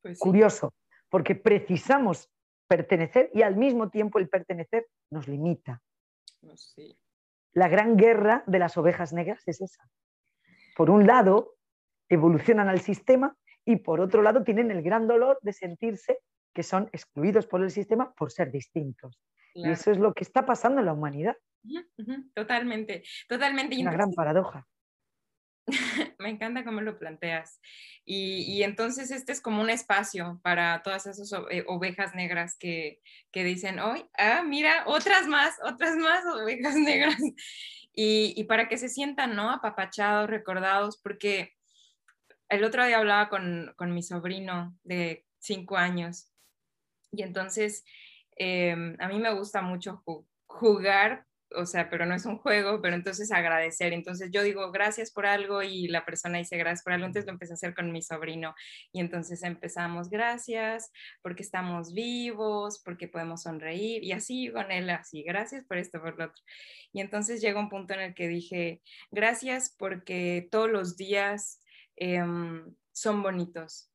Pues 0.00 0.18
Curioso, 0.18 0.74
porque 1.08 1.34
precisamos 1.34 2.30
pertenecer 2.68 3.30
y 3.34 3.42
al 3.42 3.56
mismo 3.56 3.90
tiempo 3.90 4.18
el 4.18 4.28
pertenecer 4.28 4.86
nos 5.10 5.28
limita. 5.28 5.82
La 7.52 7.68
gran 7.68 7.96
guerra 7.96 8.44
de 8.46 8.58
las 8.58 8.76
ovejas 8.76 9.12
negras 9.12 9.42
es 9.46 9.60
esa. 9.60 9.88
Por 10.76 10.88
un 10.88 11.06
lado, 11.06 11.56
evolucionan 12.08 12.68
al 12.68 12.80
sistema 12.80 13.36
y 13.64 13.76
por 13.76 14.00
otro 14.00 14.22
lado 14.22 14.42
tienen 14.42 14.70
el 14.70 14.82
gran 14.82 15.06
dolor 15.06 15.38
de 15.42 15.52
sentirse 15.52 16.18
que 16.54 16.62
son 16.62 16.88
excluidos 16.92 17.46
por 17.46 17.62
el 17.62 17.70
sistema 17.70 18.12
por 18.14 18.30
ser 18.30 18.50
distintos. 18.50 19.18
Y 19.54 19.70
eso 19.70 19.90
es 19.90 19.98
lo 19.98 20.12
que 20.14 20.24
está 20.24 20.46
pasando 20.46 20.80
en 20.80 20.86
la 20.86 20.92
humanidad. 20.92 21.36
Totalmente, 22.34 23.02
totalmente. 23.28 23.78
Una 23.78 23.92
gran 23.92 24.12
paradoja. 24.12 24.66
Me 26.18 26.30
encanta 26.30 26.64
cómo 26.64 26.80
lo 26.80 26.98
planteas. 26.98 27.60
Y, 28.04 28.62
entonces 28.62 29.10
este 29.10 29.32
es 29.32 29.40
como 29.40 29.62
un 29.62 29.70
espacio 29.70 30.40
para 30.42 30.82
todas 30.82 31.06
esas 31.06 31.32
eh, 31.50 31.64
ovejas 31.66 32.14
negras 32.14 32.56
que, 32.58 33.00
dicen, 33.32 33.78
hoy, 33.78 34.04
ah, 34.18 34.42
mira, 34.42 34.84
otras 34.86 35.26
más, 35.28 35.54
otras 35.64 35.96
más 35.96 36.24
ovejas 36.26 36.74
negras. 36.76 37.18
Y, 37.94 38.44
para 38.44 38.68
que 38.68 38.78
se 38.78 38.88
sientan, 38.88 39.36
¿no? 39.36 39.50
Apapachados, 39.50 40.28
recordados, 40.28 40.98
porque 41.02 41.52
el 42.48 42.64
otro 42.64 42.84
día 42.84 42.98
hablaba 42.98 43.28
con, 43.28 43.94
mi 43.94 44.02
sobrino 44.02 44.76
de 44.82 45.26
cinco 45.38 45.76
años 45.76 46.28
y 47.10 47.22
entonces 47.22 47.84
em, 48.36 48.96
a 48.98 49.08
mí 49.08 49.18
me 49.18 49.32
gusta 49.34 49.62
mucho 49.62 50.02
jugar 50.46 51.26
o 51.56 51.66
sea, 51.66 51.90
pero 51.90 52.06
no 52.06 52.14
es 52.14 52.26
un 52.26 52.38
juego, 52.38 52.80
pero 52.80 52.94
entonces 52.94 53.30
agradecer. 53.32 53.92
Entonces 53.92 54.30
yo 54.32 54.42
digo 54.42 54.70
gracias 54.70 55.10
por 55.10 55.26
algo 55.26 55.62
y 55.62 55.88
la 55.88 56.04
persona 56.04 56.38
dice 56.38 56.56
gracias 56.56 56.82
por 56.82 56.92
algo, 56.92 57.06
entonces 57.06 57.26
lo 57.26 57.32
empecé 57.32 57.52
a 57.52 57.54
hacer 57.54 57.74
con 57.74 57.92
mi 57.92 58.02
sobrino 58.02 58.54
y 58.92 59.00
entonces 59.00 59.42
empezamos 59.42 60.10
gracias 60.10 60.90
porque 61.22 61.42
estamos 61.42 61.92
vivos, 61.92 62.80
porque 62.84 63.08
podemos 63.08 63.42
sonreír 63.42 64.02
y 64.04 64.12
así 64.12 64.50
con 64.50 64.70
él, 64.70 64.90
así, 64.90 65.22
gracias 65.22 65.64
por 65.64 65.78
esto, 65.78 66.00
por 66.00 66.18
lo 66.18 66.26
otro. 66.26 66.42
Y 66.92 67.00
entonces 67.00 67.40
llega 67.40 67.60
un 67.60 67.68
punto 67.68 67.94
en 67.94 68.00
el 68.00 68.14
que 68.14 68.28
dije 68.28 68.82
gracias 69.10 69.74
porque 69.78 70.48
todos 70.50 70.70
los 70.70 70.96
días 70.96 71.60
em, 71.96 72.74
son 72.92 73.22
bonitos 73.22 73.90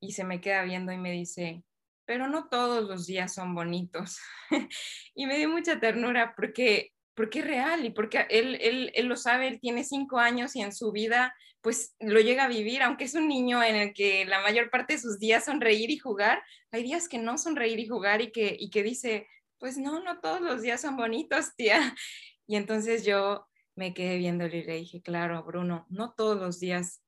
y 0.00 0.12
se 0.12 0.24
me 0.24 0.40
queda 0.40 0.62
viendo 0.64 0.92
y 0.92 0.98
me 0.98 1.12
dice, 1.12 1.62
pero 2.10 2.26
no 2.26 2.48
todos 2.48 2.88
los 2.88 3.06
días 3.06 3.32
son 3.32 3.54
bonitos. 3.54 4.18
y 5.14 5.26
me 5.26 5.38
dio 5.38 5.48
mucha 5.48 5.78
ternura 5.78 6.34
porque 6.34 6.90
porque 7.14 7.38
es 7.38 7.44
real 7.44 7.84
y 7.84 7.90
porque 7.90 8.26
él, 8.30 8.58
él, 8.60 8.90
él, 8.94 9.06
lo 9.06 9.14
sabe, 9.14 9.46
él 9.46 9.60
tiene 9.60 9.84
cinco 9.84 10.18
años 10.18 10.56
y 10.56 10.60
en 10.60 10.72
su 10.72 10.90
vida 10.90 11.32
pues 11.60 11.94
lo 12.00 12.18
llega 12.18 12.46
a 12.46 12.48
vivir, 12.48 12.82
aunque 12.82 13.04
es 13.04 13.14
un 13.14 13.28
niño 13.28 13.62
en 13.62 13.76
el 13.76 13.94
que 13.94 14.24
la 14.24 14.42
mayor 14.42 14.70
parte 14.70 14.94
de 14.94 14.98
sus 14.98 15.20
días 15.20 15.44
son 15.44 15.60
reír 15.60 15.88
y 15.88 15.98
jugar, 15.98 16.42
hay 16.72 16.82
días 16.82 17.08
que 17.08 17.18
no 17.18 17.38
son 17.38 17.54
reír 17.54 17.78
y 17.78 17.86
jugar 17.86 18.20
y 18.22 18.32
que, 18.32 18.56
y 18.58 18.70
que 18.70 18.82
dice, 18.82 19.28
pues 19.60 19.78
no, 19.78 20.02
no 20.02 20.18
todos 20.18 20.40
los 20.40 20.62
días 20.62 20.80
son 20.80 20.96
bonitos, 20.96 21.54
tía. 21.54 21.94
Y 22.48 22.56
entonces 22.56 23.04
yo 23.04 23.46
me 23.76 23.94
quedé 23.94 24.18
viéndole 24.18 24.56
y 24.56 24.64
le 24.64 24.76
dije, 24.78 25.00
claro, 25.00 25.44
Bruno, 25.44 25.86
no 25.88 26.12
todos 26.14 26.40
los 26.40 26.58
días, 26.58 27.04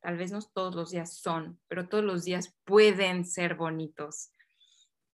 tal 0.00 0.16
vez 0.16 0.32
no 0.32 0.40
todos 0.40 0.74
los 0.74 0.92
días 0.92 1.18
son, 1.18 1.60
pero 1.68 1.90
todos 1.90 2.04
los 2.04 2.24
días 2.24 2.56
pueden 2.64 3.26
ser 3.26 3.56
bonitos. 3.56 4.30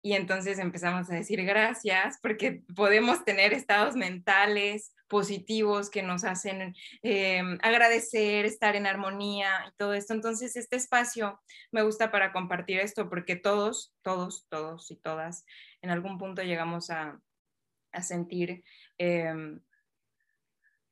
Y 0.04 0.14
entonces 0.14 0.58
empezamos 0.58 1.08
a 1.10 1.14
decir 1.14 1.44
gracias 1.44 2.18
porque 2.20 2.64
podemos 2.74 3.24
tener 3.24 3.52
estados 3.52 3.94
mentales 3.94 4.92
positivos 5.06 5.90
que 5.90 6.02
nos 6.02 6.24
hacen 6.24 6.74
em, 7.02 7.58
agradecer, 7.62 8.44
estar 8.44 8.74
en 8.74 8.86
armonía 8.86 9.66
y 9.68 9.76
todo 9.76 9.94
esto. 9.94 10.12
Entonces, 10.12 10.56
este 10.56 10.76
espacio 10.76 11.40
me 11.70 11.82
gusta 11.82 12.10
para 12.10 12.32
compartir 12.32 12.80
esto 12.80 13.08
porque 13.08 13.36
todos, 13.36 13.94
todos, 14.02 14.46
todos 14.48 14.90
y 14.90 14.96
todas 14.96 15.44
en 15.82 15.90
algún 15.90 16.18
punto 16.18 16.42
llegamos 16.42 16.90
a, 16.90 17.20
sentir 18.00 18.64
em, 18.96 19.60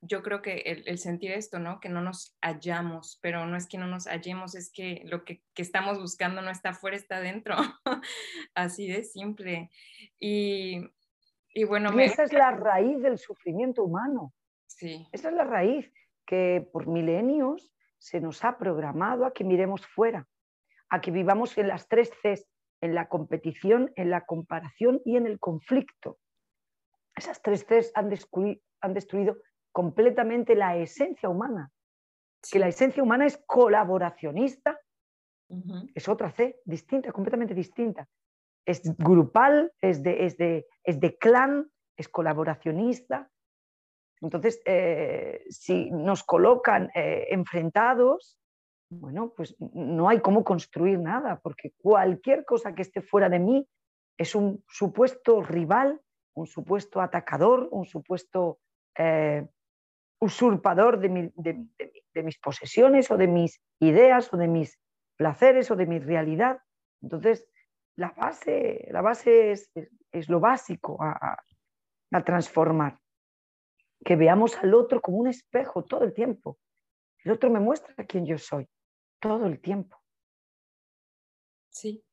yo 0.02 0.23
creo 0.23 0.40
que 0.40 0.83
el, 0.87 0.99
sentir 0.99 1.33
esto, 1.33 1.59
¿no? 1.59 1.78
Que 1.80 1.88
no 1.88 2.00
nos 2.00 2.37
hallamos, 2.40 3.19
pero 3.23 3.47
no 3.47 3.57
es 3.57 3.66
que 3.66 3.76
no 3.76 3.87
nos 3.87 4.07
hallemos, 4.07 4.54
es 4.54 4.71
que 4.73 5.02
lo 5.04 5.25
que, 5.25 5.42
estamos 5.57 5.99
buscando 5.99 6.40
no 6.40 6.50
está 6.50 6.71
afuera, 6.71 6.97
está 6.97 7.21
dentro. 7.21 7.54
Así 8.54 8.88
de 8.88 9.04
simple. 9.04 9.71
Y, 10.19 10.88
bueno... 11.69 11.99
esa 12.00 12.25
es 12.25 12.33
la 12.33 12.52
raíz 12.52 13.00
del 13.02 13.19
sufrimiento 13.19 13.85
humano. 13.85 14.33
Sí. 14.66 15.07
Esa 15.12 15.28
es 15.28 15.35
la 15.35 15.45
raíz 15.45 15.92
que 16.25 16.66
por 16.73 16.87
milenios 16.87 17.71
se 17.99 18.21
nos 18.21 18.42
ha 18.45 18.57
programado 18.57 19.26
a 19.26 19.35
que 19.35 19.45
miremos 19.45 19.87
fuera, 19.87 20.26
a 20.88 21.02
que 21.02 21.11
vivamos 21.11 21.59
en 21.59 21.69
las 21.69 21.88
tres 21.88 22.11
Cs, 22.23 22.47
en 22.80 22.95
la 22.95 23.09
competición, 23.09 23.92
en 23.97 24.09
la 24.09 24.25
comparación 24.25 25.02
y 25.04 25.16
en 25.16 25.26
el 25.26 25.38
conflicto. 25.38 26.19
Esas 27.14 27.42
tres 27.42 27.66
Cs 27.66 27.92
han, 27.95 28.11
han 28.80 28.95
destruido 28.95 29.37
completamente 29.73 30.55
la 30.55 30.77
esencia 30.77 31.29
humana. 31.29 31.71
Que 32.50 32.59
la 32.59 32.69
esencia 32.69 33.03
humana 33.03 33.27
es 33.27 33.43
colaboracionista, 33.47 34.79
es 35.95 36.09
otra 36.09 36.31
C, 36.31 36.61
distinta, 36.65 37.12
completamente 37.12 37.55
distinta. 37.55 38.09
Es 38.65 38.83
grupal, 38.97 39.73
es 39.81 40.03
de, 40.03 40.25
es 40.25 40.37
de, 40.37 40.67
es 40.85 41.00
de 41.00 41.19
clan, 41.19 41.71
es 41.97 42.09
colaboracionista. 42.09 43.31
Entonces, 44.21 44.61
eh, 44.65 45.45
si 45.49 45.91
nos 45.91 46.23
colocan 46.23 46.91
eh, 46.95 47.27
enfrentados, 47.31 48.39
bueno, 48.91 49.33
pues 49.37 49.57
no 49.59 50.09
hay 50.09 50.21
cómo 50.21 50.45
construir 50.45 50.99
nada, 50.99 51.41
porque 51.41 51.73
cualquier 51.79 52.45
cosa 52.45 52.75
que 52.75 52.83
esté 52.83 53.03
fuera 53.03 53.29
de 53.29 53.39
mí 53.39 53.67
es 54.19 54.35
un 54.35 54.65
supuesto 54.69 55.43
rival, 55.43 56.00
un 56.35 56.47
supuesto 56.47 57.00
atacador, 57.00 57.69
un 57.71 57.87
supuesto 57.87 58.59
eh, 58.99 59.47
usurpador 60.21 61.00
de, 61.00 61.09
mis 62.23 62.39
posesiones 62.39 63.11
o 63.11 63.17
de 63.17 63.27
mis 63.27 63.61
ideas 63.81 64.33
o 64.33 64.37
de 64.37 64.49
mis 64.49 64.79
placeres 65.17 65.71
o 65.71 65.77
de 65.77 65.87
mi 65.87 65.99
realidad. 65.99 66.61
Entonces, 67.03 67.49
la 67.97 68.11
base, 68.11 68.87
la 68.91 69.00
base 69.00 69.53
es, 69.53 69.71
lo 70.29 70.39
básico 70.39 70.99
a, 71.03 71.43
transformar. 72.25 72.99
Que 74.05 74.17
veamos 74.17 74.57
al 74.57 74.75
otro 74.75 75.00
como 75.00 75.19
un 75.19 75.29
espejo 75.29 75.85
todo 75.85 76.05
el 76.05 76.15
tiempo. 76.15 76.59
El 77.25 77.33
otro 77.33 77.50
me 77.50 77.61
muestra 77.61 78.07
quién 78.07 78.27
yo 78.27 78.39
soy 78.39 78.69
todo 79.21 79.47
el 79.47 79.61
tiempo. 79.61 80.03
Sí, 81.71 82.05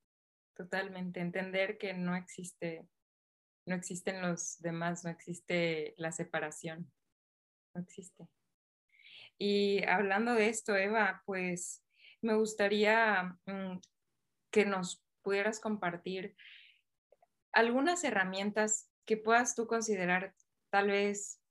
totalmente. 0.54 1.20
Entender 1.20 1.78
que 1.78 1.94
no 1.94 2.16
existe, 2.16 2.88
no 3.66 3.76
existen 3.76 4.22
los 4.22 4.60
demás, 4.60 5.04
no 5.04 5.10
existe 5.10 5.94
la 5.98 6.12
separación 6.12 6.92
existe. 7.80 8.28
Y 9.38 9.84
hablando 9.86 10.34
de 10.34 10.50
esto, 10.50 10.76
Eva, 10.76 11.22
pues 11.26 11.84
me 12.22 12.36
gustaría 12.36 13.38
mm, 13.46 13.80
que 14.52 14.66
nos 14.66 15.04
pudieras 15.22 15.60
compartir 15.60 16.36
algunas 17.52 18.04
herramientas 18.04 18.90
que 19.06 19.18
puedas 19.18 19.56
tú 19.56 19.68
considerar 19.68 20.34
tal 20.70 20.88
vez 20.88 21.42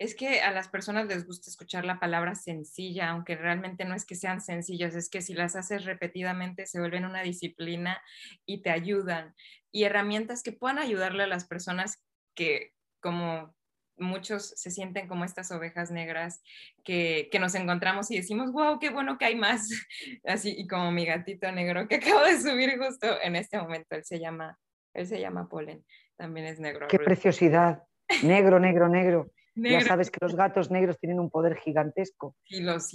es 0.00 0.14
que 0.14 0.40
a 0.40 0.50
las 0.50 0.68
personas 0.68 1.06
les 1.08 1.26
gusta 1.26 1.50
escuchar 1.50 1.84
la 1.84 2.00
palabra 2.00 2.34
sencilla, 2.34 3.10
aunque 3.10 3.36
realmente 3.36 3.84
no 3.84 3.94
es 3.94 4.06
que 4.06 4.14
sean 4.14 4.40
sencillas, 4.40 4.94
es 4.94 5.10
que 5.10 5.20
si 5.20 5.34
las 5.34 5.56
haces 5.56 5.84
repetidamente 5.84 6.64
se 6.64 6.80
vuelven 6.80 7.04
una 7.04 7.20
disciplina 7.20 8.02
y 8.46 8.62
te 8.62 8.70
ayudan. 8.70 9.34
Y 9.70 9.84
herramientas 9.84 10.42
que 10.42 10.52
puedan 10.52 10.78
ayudarle 10.78 11.24
a 11.24 11.26
las 11.26 11.46
personas 11.46 12.02
que, 12.34 12.72
como 13.00 13.54
muchos 14.00 14.48
se 14.56 14.70
sienten 14.70 15.08
como 15.08 15.24
estas 15.24 15.50
ovejas 15.52 15.90
negras 15.90 16.42
que, 16.84 17.30
nos 17.40 17.54
encontramos 17.54 18.10
y 18.10 18.16
decimos, 18.16 18.52
wow, 18.52 18.78
qué 18.78 18.90
bueno 18.90 19.18
que 19.18 19.26
hay 19.26 19.36
más. 19.36 19.68
Así, 20.24 20.54
y 20.56 20.66
como 20.66 20.90
mi 20.90 21.06
gatito 21.06 21.50
negro 21.52 21.86
que 21.88 21.96
acabo 22.20 22.24
de 22.24 22.40
subir 22.40 22.78
justo 22.78 23.06
en 23.22 23.36
este 23.36 23.58
momento, 23.58 23.96
él 23.96 24.04
se 24.04 24.18
llama, 24.18 24.58
él 24.94 25.06
se 25.06 25.20
llama 25.20 25.48
Polen, 25.48 25.84
también 26.16 26.46
es 26.46 26.60
negro. 26.60 26.88
Qué 26.88 26.98
preciosidad, 26.98 27.82
negro, 28.22 28.58
negro, 28.58 28.88
negro. 28.88 29.30
Ya 29.56 29.80
sabes 29.82 30.10
que 30.10 30.18
los 30.22 30.36
gatos 30.36 30.70
negros 30.70 30.98
tienen 30.98 31.20
un 31.20 31.28
poder 31.28 31.56
gigantesco. 31.56 32.34
Y 32.46 32.60
los, 32.60 32.88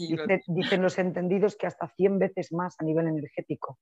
dicen 0.48 0.82
los 0.82 0.98
entendidos 0.98 1.56
que 1.58 1.68
hasta 1.68 1.88
100 1.90 2.18
veces 2.18 2.52
más 2.54 2.76
a 2.80 2.86
nivel 2.86 3.08
energético 3.08 3.78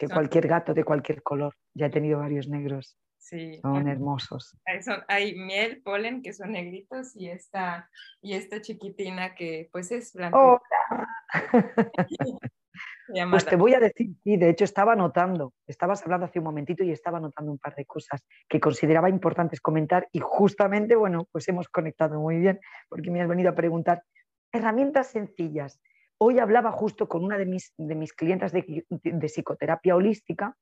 que 0.00 0.08
cualquier 0.08 0.48
gato 0.48 0.72
de 0.72 0.82
cualquier 0.82 1.22
color. 1.22 1.54
Ya 1.74 1.86
he 1.86 1.90
tenido 1.90 2.20
varios 2.20 2.48
negros. 2.48 2.96
Sí. 3.20 3.60
Son 3.60 3.86
hermosos. 3.86 4.56
Hay, 5.06 5.34
miel, 5.34 5.82
polen, 5.82 6.22
que 6.22 6.32
son 6.32 6.52
negritos, 6.52 7.14
y 7.14 7.28
esta, 7.28 7.88
y 8.22 8.32
esta 8.32 8.62
chiquitina 8.62 9.34
que 9.34 9.68
pues 9.70 9.92
es 9.92 10.14
blanca. 10.14 10.38
¡Hola! 10.38 11.08
pues 13.30 13.44
te 13.44 13.56
voy 13.56 13.74
a 13.74 13.80
decir, 13.80 14.14
sí, 14.24 14.38
de 14.38 14.48
hecho 14.48 14.64
estaba 14.64 14.94
anotando, 14.94 15.52
estabas 15.66 16.02
hablando 16.02 16.26
hace 16.26 16.38
un 16.38 16.46
momentito 16.46 16.82
y 16.82 16.92
estaba 16.92 17.18
anotando 17.18 17.52
un 17.52 17.58
par 17.58 17.74
de 17.74 17.84
cosas 17.84 18.22
que 18.48 18.58
consideraba 18.58 19.10
importantes 19.10 19.60
comentar 19.60 20.08
y 20.12 20.20
justamente, 20.20 20.96
bueno, 20.96 21.28
pues 21.30 21.46
hemos 21.48 21.68
conectado 21.68 22.18
muy 22.18 22.38
bien 22.38 22.58
porque 22.88 23.10
me 23.10 23.20
has 23.20 23.28
venido 23.28 23.50
a 23.50 23.54
preguntar 23.54 24.02
herramientas 24.50 25.08
sencillas. 25.08 25.78
Hoy 26.16 26.38
hablaba 26.38 26.72
justo 26.72 27.06
con 27.06 27.22
una 27.22 27.36
de 27.36 27.46
mis, 27.46 27.74
de 27.76 27.94
mis 27.94 28.14
clientas 28.14 28.52
de, 28.52 28.86
de 28.88 29.28
psicoterapia 29.28 29.94
holística 29.94 30.56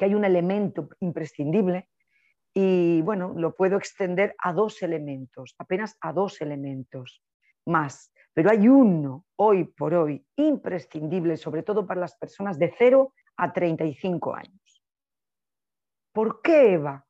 que 0.00 0.06
hay 0.06 0.14
un 0.14 0.24
elemento 0.24 0.88
imprescindible 1.00 1.90
y 2.54 3.02
bueno, 3.02 3.34
lo 3.36 3.54
puedo 3.54 3.76
extender 3.76 4.34
a 4.38 4.54
dos 4.54 4.82
elementos, 4.82 5.54
apenas 5.58 5.98
a 6.00 6.14
dos 6.14 6.40
elementos 6.40 7.22
más. 7.66 8.10
Pero 8.32 8.48
hay 8.48 8.66
uno 8.66 9.26
hoy 9.36 9.64
por 9.64 9.92
hoy 9.92 10.24
imprescindible, 10.36 11.36
sobre 11.36 11.62
todo 11.62 11.86
para 11.86 12.00
las 12.00 12.16
personas 12.16 12.58
de 12.58 12.72
0 12.78 13.12
a 13.36 13.52
35 13.52 14.34
años. 14.34 14.82
¿Por 16.14 16.40
qué, 16.40 16.72
Eva? 16.72 17.04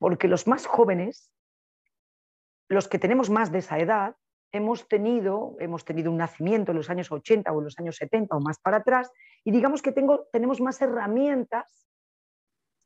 Porque 0.00 0.26
los 0.26 0.48
más 0.48 0.66
jóvenes, 0.66 1.30
los 2.68 2.88
que 2.88 2.98
tenemos 2.98 3.30
más 3.30 3.52
de 3.52 3.58
esa 3.58 3.78
edad, 3.78 4.16
hemos 4.50 4.88
tenido, 4.88 5.54
hemos 5.60 5.84
tenido 5.84 6.10
un 6.10 6.16
nacimiento 6.16 6.72
en 6.72 6.78
los 6.78 6.90
años 6.90 7.12
80 7.12 7.52
o 7.52 7.58
en 7.60 7.64
los 7.64 7.78
años 7.78 7.94
70 7.94 8.34
o 8.34 8.40
más 8.40 8.58
para 8.58 8.78
atrás, 8.78 9.12
y 9.44 9.52
digamos 9.52 9.82
que 9.82 9.92
tengo, 9.92 10.26
tenemos 10.32 10.60
más 10.60 10.82
herramientas, 10.82 11.84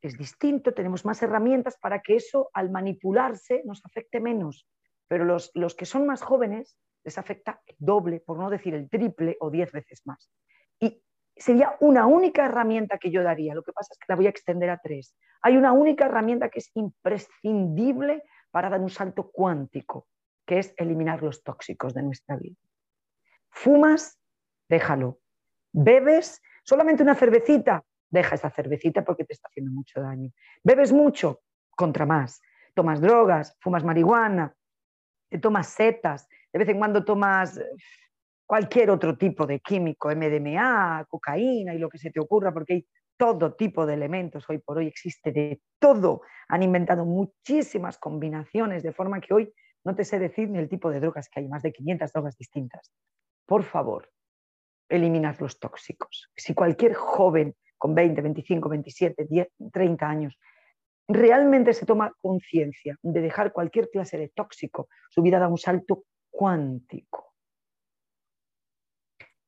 es 0.01 0.17
distinto, 0.17 0.73
tenemos 0.73 1.05
más 1.05 1.21
herramientas 1.21 1.77
para 1.77 2.01
que 2.01 2.15
eso 2.15 2.49
al 2.53 2.69
manipularse 2.69 3.61
nos 3.65 3.85
afecte 3.85 4.19
menos. 4.19 4.67
Pero 5.07 5.25
los, 5.25 5.51
los 5.53 5.75
que 5.75 5.85
son 5.85 6.05
más 6.05 6.21
jóvenes 6.21 6.77
les 7.03 7.17
afecta 7.17 7.61
el 7.65 7.75
doble, 7.79 8.19
por 8.19 8.37
no 8.37 8.49
decir 8.49 8.73
el 8.73 8.89
triple 8.89 9.37
o 9.39 9.49
diez 9.49 9.71
veces 9.71 10.01
más. 10.05 10.31
Y 10.79 11.01
sería 11.35 11.75
una 11.79 12.05
única 12.05 12.45
herramienta 12.45 12.97
que 12.97 13.11
yo 13.11 13.23
daría, 13.23 13.55
lo 13.55 13.63
que 13.63 13.73
pasa 13.73 13.93
es 13.93 13.97
que 13.97 14.05
la 14.07 14.15
voy 14.15 14.27
a 14.27 14.29
extender 14.29 14.69
a 14.69 14.77
tres. 14.77 15.15
Hay 15.41 15.57
una 15.57 15.71
única 15.71 16.05
herramienta 16.05 16.49
que 16.49 16.59
es 16.59 16.71
imprescindible 16.73 18.23
para 18.51 18.69
dar 18.69 18.79
un 18.79 18.89
salto 18.89 19.31
cuántico, 19.31 20.07
que 20.45 20.59
es 20.59 20.73
eliminar 20.77 21.23
los 21.23 21.43
tóxicos 21.43 21.93
de 21.93 22.03
nuestra 22.03 22.35
vida. 22.35 22.57
Fumas, 23.49 24.19
déjalo. 24.67 25.19
Bebes, 25.71 26.41
solamente 26.63 27.03
una 27.03 27.15
cervecita, 27.15 27.83
deja 28.09 28.35
esa 28.35 28.49
cervecita 28.49 29.03
porque 29.03 29.23
te 29.23 29.33
está 29.33 29.47
haciendo 29.47 29.71
mucho 29.71 30.01
daño. 30.01 30.31
Bebes 30.63 30.91
mucho, 30.91 31.41
contra 31.75 32.05
más. 32.05 32.41
Tomas 32.73 33.01
drogas, 33.01 33.55
fumas 33.59 33.83
marihuana, 33.83 34.53
te 35.29 35.37
tomas 35.37 35.67
setas, 35.67 36.27
de 36.51 36.59
vez 36.59 36.69
en 36.69 36.77
cuando 36.77 37.05
tomas 37.05 37.57
eh, 37.57 37.65
cualquier 38.45 38.89
otro 38.89 39.17
tipo 39.17 39.45
de 39.45 39.59
químico, 39.59 40.09
MDMA, 40.09 41.05
cocaína 41.07 41.73
y 41.73 41.77
lo 41.77 41.89
que 41.89 41.99
se 41.99 42.09
te 42.09 42.19
ocurra, 42.19 42.51
porque 42.51 42.73
hay 42.73 42.87
todo 43.15 43.53
tipo 43.53 43.85
de 43.85 43.93
elementos 43.93 44.49
hoy 44.49 44.59
por 44.59 44.77
hoy, 44.77 44.87
existe 44.87 45.31
de 45.31 45.61
todo. 45.77 46.21
Han 46.47 46.63
inventado 46.63 47.05
muchísimas 47.05 47.97
combinaciones, 47.97 48.81
de 48.81 48.93
forma 48.93 49.19
que 49.19 49.33
hoy 49.33 49.53
no 49.83 49.93
te 49.95 50.03
sé 50.03 50.19
decir 50.19 50.49
ni 50.49 50.57
el 50.57 50.69
tipo 50.69 50.89
de 50.89 50.99
drogas 50.99 51.29
que 51.29 51.41
hay, 51.41 51.47
más 51.47 51.63
de 51.63 51.71
500 51.71 52.11
drogas 52.11 52.37
distintas. 52.37 52.91
Por 53.45 53.63
favor, 53.63 54.09
eliminad 54.89 55.37
los 55.39 55.59
tóxicos. 55.59 56.31
Si 56.35 56.53
cualquier 56.53 56.93
joven 56.93 57.55
con 57.79 57.95
20, 57.95 58.21
25, 58.21 58.69
27, 58.69 59.25
10, 59.25 59.47
30 59.71 60.07
años 60.07 60.37
realmente 61.09 61.73
se 61.73 61.87
toma 61.87 62.13
conciencia 62.21 62.95
de 63.01 63.21
dejar 63.21 63.51
cualquier 63.51 63.89
clase 63.89 64.17
de 64.17 64.29
tóxico, 64.29 64.87
su 65.09 65.23
vida 65.23 65.39
da 65.39 65.47
un 65.47 65.57
salto 65.57 66.03
cuántico. 66.29 67.33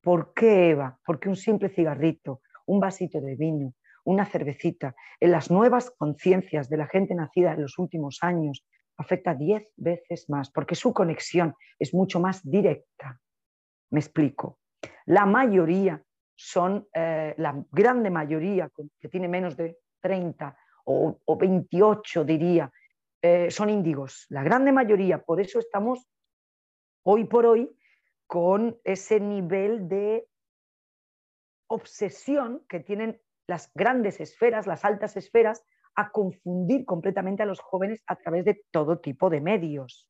¿Por 0.01 0.33
qué, 0.33 0.71
Eva? 0.71 0.99
Porque 1.05 1.29
un 1.29 1.35
simple 1.35 1.69
cigarrito, 1.69 2.41
un 2.65 2.79
vasito 2.79 3.21
de 3.21 3.35
vino, 3.35 3.75
una 4.03 4.25
cervecita, 4.25 4.95
en 5.19 5.31
las 5.31 5.51
nuevas 5.51 5.91
conciencias 5.91 6.67
de 6.67 6.77
la 6.77 6.87
gente 6.87 7.13
nacida 7.13 7.53
en 7.53 7.61
los 7.61 7.77
últimos 7.77 8.17
años, 8.21 8.65
afecta 8.97 9.35
diez 9.35 9.71
veces 9.77 10.27
más, 10.29 10.49
porque 10.49 10.73
su 10.73 10.91
conexión 10.91 11.53
es 11.77 11.93
mucho 11.93 12.19
más 12.19 12.41
directa. 12.43 13.19
Me 13.91 13.99
explico. 13.99 14.57
La 15.05 15.27
mayoría 15.27 16.03
son, 16.35 16.87
eh, 16.93 17.33
la 17.37 17.63
grande 17.71 18.09
mayoría, 18.09 18.69
que 18.99 19.07
tiene 19.09 19.27
menos 19.27 19.55
de 19.55 19.77
30 20.01 20.57
o, 20.85 21.37
28 21.37 22.23
diría, 22.23 22.71
eh, 23.21 23.51
son 23.51 23.69
índigos, 23.69 24.25
la 24.29 24.43
grande 24.43 24.71
mayoría. 24.71 25.23
Por 25.23 25.39
eso 25.39 25.59
estamos 25.59 26.07
hoy 27.03 27.25
por 27.25 27.45
hoy 27.45 27.69
con 28.27 28.79
ese 28.83 29.19
nivel 29.19 29.87
de 29.87 30.27
obsesión 31.67 32.65
que 32.67 32.79
tienen 32.79 33.21
las 33.47 33.71
grandes 33.73 34.19
esferas, 34.19 34.67
las 34.67 34.85
altas 34.85 35.17
esferas, 35.17 35.63
a 35.95 36.11
confundir 36.11 36.85
completamente 36.85 37.43
a 37.43 37.45
los 37.45 37.59
jóvenes 37.59 38.01
a 38.07 38.15
través 38.15 38.45
de 38.45 38.63
todo 38.71 38.99
tipo 38.99 39.29
de 39.29 39.41
medios. 39.41 40.09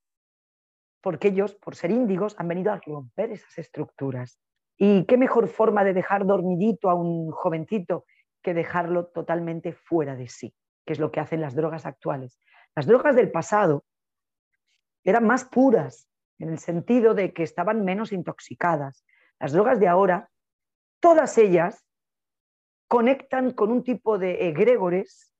Porque 1.02 1.30
ellos, 1.30 1.56
por 1.56 1.76
ser 1.76 1.90
índigos, 1.90 2.36
han 2.38 2.48
venido 2.48 2.72
a 2.72 2.80
romper 2.80 3.32
esas 3.32 3.58
estructuras. 3.58 4.40
¿Y 4.84 5.06
qué 5.06 5.16
mejor 5.16 5.48
forma 5.48 5.84
de 5.84 5.94
dejar 5.94 6.26
dormidito 6.26 6.90
a 6.90 6.96
un 6.96 7.30
jovencito 7.30 8.06
que 8.42 8.56
dejarlo 8.56 9.06
totalmente 9.06 9.74
fuera 9.74 10.16
de 10.16 10.28
sí? 10.28 10.56
Que 10.88 10.94
es 10.94 11.00
lo 11.00 11.12
que 11.12 11.20
hacen 11.20 11.40
las 11.40 11.54
drogas 11.54 11.86
actuales. 11.86 12.40
Las 12.76 12.88
drogas 12.88 13.16
del 13.16 13.30
pasado 13.30 13.86
eran 15.04 15.28
más 15.28 15.46
puras, 15.46 16.10
en 16.40 16.50
el 16.50 16.58
sentido 16.58 17.14
de 17.14 17.32
que 17.32 17.44
estaban 17.44 17.86
menos 17.86 18.12
intoxicadas. 18.12 19.06
Las 19.40 19.52
drogas 19.52 19.80
de 19.80 19.88
ahora, 19.88 20.32
todas 21.00 21.38
ellas 21.38 21.86
conectan 22.88 23.52
con 23.52 23.72
un 23.72 23.84
tipo 23.84 24.18
de 24.18 24.48
egregores 24.48 25.32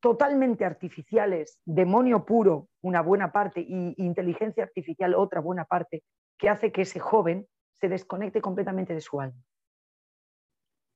totalmente 0.00 0.64
artificiales, 0.64 1.60
demonio 1.66 2.24
puro, 2.24 2.68
una 2.80 3.02
buena 3.02 3.32
parte, 3.32 3.60
y 3.60 3.94
inteligencia 3.98 4.64
artificial, 4.64 5.14
otra 5.14 5.42
buena 5.42 5.66
parte, 5.66 6.02
que 6.38 6.48
hace 6.48 6.72
que 6.72 6.82
ese 6.82 7.00
joven 7.00 7.46
se 7.82 7.88
desconecte 7.88 8.40
completamente 8.40 8.94
de 8.94 9.00
su 9.00 9.20
alma. 9.20 9.42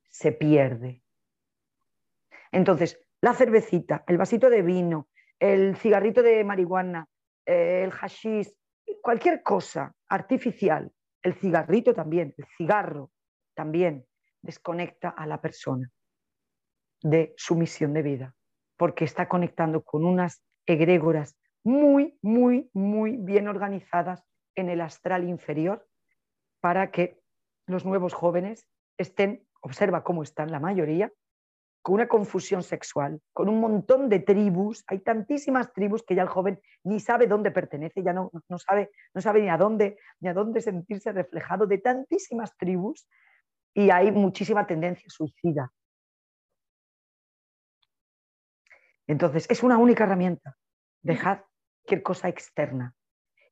Se 0.08 0.30
pierde. 0.30 1.02
Entonces, 2.52 3.04
la 3.20 3.34
cervecita, 3.34 4.04
el 4.06 4.16
vasito 4.16 4.48
de 4.48 4.62
vino, 4.62 5.08
el 5.40 5.76
cigarrito 5.76 6.22
de 6.22 6.44
marihuana, 6.44 7.08
eh, 7.44 7.82
el 7.82 7.90
hashish, 7.90 8.54
cualquier 9.02 9.42
cosa 9.42 9.92
artificial, 10.08 10.92
el 11.24 11.34
cigarrito 11.34 11.92
también, 11.92 12.32
el 12.38 12.46
cigarro 12.56 13.10
también, 13.54 14.06
desconecta 14.40 15.08
a 15.08 15.26
la 15.26 15.40
persona 15.40 15.90
de 17.02 17.34
su 17.36 17.56
misión 17.56 17.94
de 17.94 18.02
vida, 18.02 18.34
porque 18.76 19.04
está 19.04 19.28
conectando 19.28 19.82
con 19.82 20.04
unas 20.04 20.40
egrégoras 20.66 21.36
muy, 21.64 22.16
muy, 22.22 22.70
muy 22.74 23.16
bien 23.16 23.48
organizadas 23.48 24.22
en 24.54 24.68
el 24.68 24.80
astral 24.80 25.28
inferior 25.28 25.84
para 26.60 26.90
que 26.90 27.20
los 27.66 27.84
nuevos 27.84 28.14
jóvenes 28.14 28.66
estén, 28.98 29.46
observa 29.60 30.04
cómo 30.04 30.22
están 30.22 30.50
la 30.50 30.60
mayoría, 30.60 31.12
con 31.82 31.94
una 31.94 32.08
confusión 32.08 32.62
sexual, 32.62 33.20
con 33.32 33.48
un 33.48 33.60
montón 33.60 34.08
de 34.08 34.18
tribus, 34.18 34.82
hay 34.88 34.98
tantísimas 35.00 35.72
tribus 35.72 36.02
que 36.02 36.16
ya 36.16 36.22
el 36.22 36.28
joven 36.28 36.60
ni 36.82 36.98
sabe 36.98 37.28
dónde 37.28 37.52
pertenece, 37.52 38.02
ya 38.02 38.12
no, 38.12 38.30
no, 38.48 38.58
sabe, 38.58 38.90
no 39.14 39.20
sabe 39.20 39.42
ni 39.42 39.48
a 39.48 39.56
dónde, 39.56 39.96
ni 40.18 40.28
a 40.28 40.34
dónde 40.34 40.60
sentirse 40.60 41.12
reflejado 41.12 41.66
de 41.66 41.78
tantísimas 41.78 42.56
tribus 42.56 43.08
y 43.72 43.90
hay 43.90 44.10
muchísima 44.10 44.66
tendencia 44.66 45.08
suicida. 45.08 45.72
Entonces, 49.06 49.46
es 49.48 49.62
una 49.62 49.78
única 49.78 50.04
herramienta. 50.04 50.56
Dejad 51.02 51.42
cualquier 51.86 52.02
cosa 52.02 52.28
externa. 52.28 52.94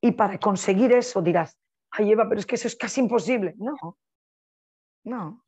Y 0.01 0.13
para 0.13 0.39
conseguir 0.39 0.93
eso 0.93 1.23
dirás, 1.23 1.57
ay 1.97 2.13
Eva, 2.13 2.29
pero 2.29 2.41
es 2.41 2.47
que 2.47 2.57
eso 2.57 2.69
es 2.69 2.77
casi 2.77 3.01
imposible. 3.01 3.55
No, 3.57 3.99
no. 5.05 5.45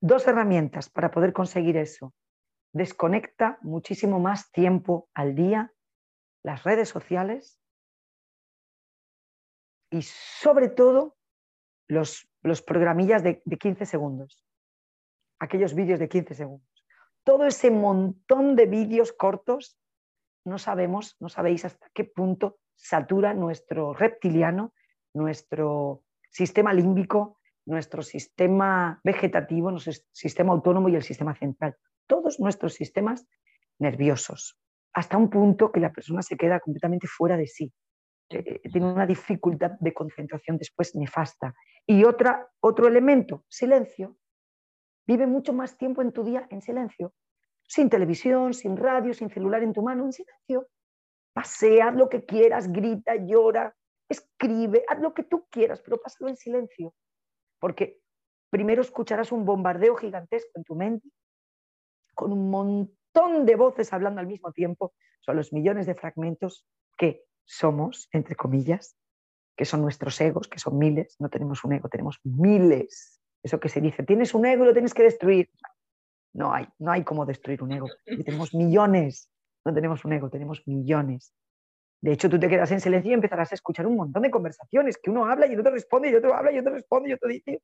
Dos 0.00 0.26
herramientas 0.26 0.88
para 0.88 1.10
poder 1.10 1.32
conseguir 1.32 1.76
eso. 1.76 2.14
Desconecta 2.72 3.58
muchísimo 3.62 4.18
más 4.18 4.50
tiempo 4.50 5.08
al 5.14 5.34
día 5.34 5.72
las 6.42 6.62
redes 6.64 6.88
sociales 6.88 7.58
y 9.90 10.02
sobre 10.02 10.68
todo 10.68 11.16
los, 11.88 12.28
los 12.42 12.62
programillas 12.62 13.22
de, 13.22 13.42
de 13.44 13.58
15 13.58 13.86
segundos, 13.86 14.44
aquellos 15.38 15.74
vídeos 15.74 15.98
de 15.98 16.08
15 16.08 16.34
segundos. 16.34 16.84
Todo 17.24 17.46
ese 17.46 17.70
montón 17.70 18.56
de 18.56 18.66
vídeos 18.66 19.12
cortos, 19.12 19.78
no 20.44 20.58
sabemos, 20.58 21.16
no 21.18 21.28
sabéis 21.28 21.64
hasta 21.64 21.88
qué 21.92 22.04
punto 22.04 22.58
satura 22.76 23.34
nuestro 23.34 23.92
reptiliano, 23.92 24.72
nuestro 25.16 26.02
sistema 26.30 26.72
límbico, 26.72 27.38
nuestro 27.64 28.02
sistema 28.02 29.00
vegetativo, 29.02 29.70
nuestro 29.70 29.92
sistema 30.12 30.52
autónomo 30.52 30.88
y 30.88 30.96
el 30.96 31.02
sistema 31.02 31.34
central. 31.34 31.76
Todos 32.06 32.38
nuestros 32.38 32.74
sistemas 32.74 33.26
nerviosos, 33.78 34.58
hasta 34.92 35.16
un 35.16 35.28
punto 35.28 35.72
que 35.72 35.80
la 35.80 35.92
persona 35.92 36.22
se 36.22 36.36
queda 36.36 36.60
completamente 36.60 37.06
fuera 37.08 37.36
de 37.36 37.46
sí. 37.46 37.72
Eh, 38.28 38.60
eh, 38.64 38.70
tiene 38.70 38.92
una 38.92 39.06
dificultad 39.06 39.72
de 39.80 39.92
concentración 39.92 40.58
después 40.58 40.94
nefasta. 40.94 41.54
Y 41.86 42.04
otra, 42.04 42.48
otro 42.60 42.86
elemento, 42.86 43.44
silencio. 43.48 44.16
Vive 45.06 45.26
mucho 45.26 45.52
más 45.52 45.76
tiempo 45.76 46.02
en 46.02 46.12
tu 46.12 46.24
día 46.24 46.46
en 46.50 46.60
silencio, 46.60 47.14
sin 47.66 47.88
televisión, 47.88 48.54
sin 48.54 48.76
radio, 48.76 49.14
sin 49.14 49.30
celular 49.30 49.62
en 49.62 49.72
tu 49.72 49.82
mano, 49.82 50.04
en 50.04 50.12
silencio. 50.12 50.68
Pasea, 51.32 51.90
lo 51.90 52.08
que 52.08 52.24
quieras, 52.24 52.72
grita, 52.72 53.14
llora, 53.16 53.74
escribe, 54.08 54.84
haz 54.88 55.00
lo 55.00 55.14
que 55.14 55.24
tú 55.24 55.46
quieras, 55.50 55.80
pero 55.80 56.00
pásalo 56.00 56.28
en 56.28 56.36
silencio. 56.36 56.94
Porque 57.58 58.00
primero 58.50 58.82
escucharás 58.82 59.32
un 59.32 59.44
bombardeo 59.44 59.96
gigantesco 59.96 60.50
en 60.54 60.64
tu 60.64 60.74
mente, 60.74 61.08
con 62.14 62.32
un 62.32 62.50
montón 62.50 63.44
de 63.44 63.56
voces 63.56 63.92
hablando 63.92 64.20
al 64.20 64.26
mismo 64.26 64.52
tiempo, 64.52 64.94
son 65.20 65.36
los 65.36 65.52
millones 65.52 65.86
de 65.86 65.94
fragmentos 65.94 66.66
que 66.96 67.24
somos, 67.44 68.08
entre 68.12 68.36
comillas, 68.36 68.96
que 69.56 69.64
son 69.64 69.82
nuestros 69.82 70.20
egos, 70.20 70.48
que 70.48 70.58
son 70.58 70.78
miles, 70.78 71.16
no 71.18 71.28
tenemos 71.28 71.64
un 71.64 71.72
ego, 71.72 71.88
tenemos 71.88 72.20
miles. 72.24 73.20
Eso 73.42 73.60
que 73.60 73.68
se 73.68 73.80
dice, 73.80 74.02
tienes 74.02 74.34
un 74.34 74.44
ego, 74.46 74.64
lo 74.64 74.72
tienes 74.72 74.94
que 74.94 75.02
destruir. 75.02 75.50
No 76.32 76.52
hay, 76.52 76.68
no 76.78 76.92
hay 76.92 77.04
cómo 77.04 77.24
destruir 77.24 77.62
un 77.62 77.72
ego. 77.72 77.86
tenemos 78.04 78.54
millones, 78.54 79.30
no 79.64 79.72
tenemos 79.72 80.04
un 80.04 80.12
ego, 80.12 80.28
tenemos 80.28 80.62
millones 80.66 81.32
De 82.06 82.12
hecho, 82.12 82.30
tú 82.30 82.38
te 82.38 82.48
quedas 82.48 82.70
en 82.70 82.80
silencio 82.80 83.10
y 83.10 83.14
empezarás 83.14 83.50
a 83.50 83.56
escuchar 83.56 83.84
un 83.84 83.96
montón 83.96 84.22
de 84.22 84.30
conversaciones, 84.30 84.96
que 84.96 85.10
uno 85.10 85.26
habla 85.26 85.48
y 85.48 85.54
el 85.54 85.58
otro 85.58 85.72
responde 85.72 86.06
y 86.06 86.12
el 86.12 86.18
otro 86.18 86.34
habla 86.34 86.52
y 86.52 86.54
el 86.54 86.60
otro 86.60 86.74
responde 86.74 87.10
y 87.10 87.14
otro 87.14 87.28
dice. 87.28 87.60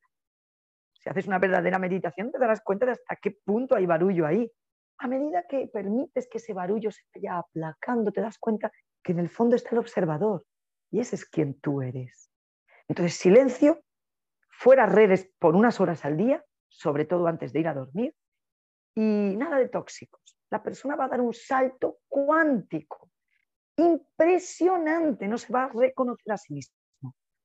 Si 0.95 1.09
haces 1.09 1.29
una 1.29 1.39
verdadera 1.39 1.79
meditación, 1.79 2.33
te 2.33 2.41
darás 2.41 2.61
cuenta 2.61 2.87
de 2.87 2.91
hasta 2.91 3.15
qué 3.23 3.39
punto 3.45 3.77
hay 3.77 3.87
barullo 3.87 4.27
ahí. 4.27 4.51
A 4.99 5.07
medida 5.07 5.45
que 5.49 5.69
permites 5.69 6.27
que 6.29 6.39
ese 6.39 6.55
barullo 6.55 6.91
se 6.91 7.03
vaya 7.15 7.39
aplacando, 7.39 8.11
te 8.11 8.21
das 8.21 8.37
cuenta 8.37 8.73
que 9.01 9.13
en 9.13 9.21
el 9.21 9.29
fondo 9.29 9.55
está 9.55 9.71
el 9.71 9.79
observador 9.79 10.45
y 10.91 10.99
ese 10.99 11.15
es 11.15 11.25
quien 11.25 11.61
tú 11.61 11.81
eres. 11.81 12.29
Entonces, 12.89 13.17
silencio, 13.17 13.85
fuera 14.51 14.87
redes 14.87 15.31
por 15.39 15.55
unas 15.55 15.81
horas 15.81 16.05
al 16.05 16.17
día, 16.17 16.45
sobre 16.67 17.05
todo 17.05 17.29
antes 17.29 17.53
de 17.53 17.61
ir 17.61 17.69
a 17.69 17.75
dormir, 17.75 18.13
y 18.97 19.37
nada 19.37 19.59
de 19.59 19.69
tóxicos. 19.69 20.37
La 20.51 20.65
persona 20.65 20.97
va 20.97 21.05
a 21.05 21.11
dar 21.11 21.21
un 21.21 21.33
salto 21.33 21.99
cuántico, 22.09 23.12
impresionante, 23.77 25.29
no 25.29 25.39
se 25.39 25.53
va 25.53 25.65
a 25.65 25.73
reconocer 25.73 26.33
a 26.33 26.37
sí 26.37 26.55
mismo. 26.55 26.75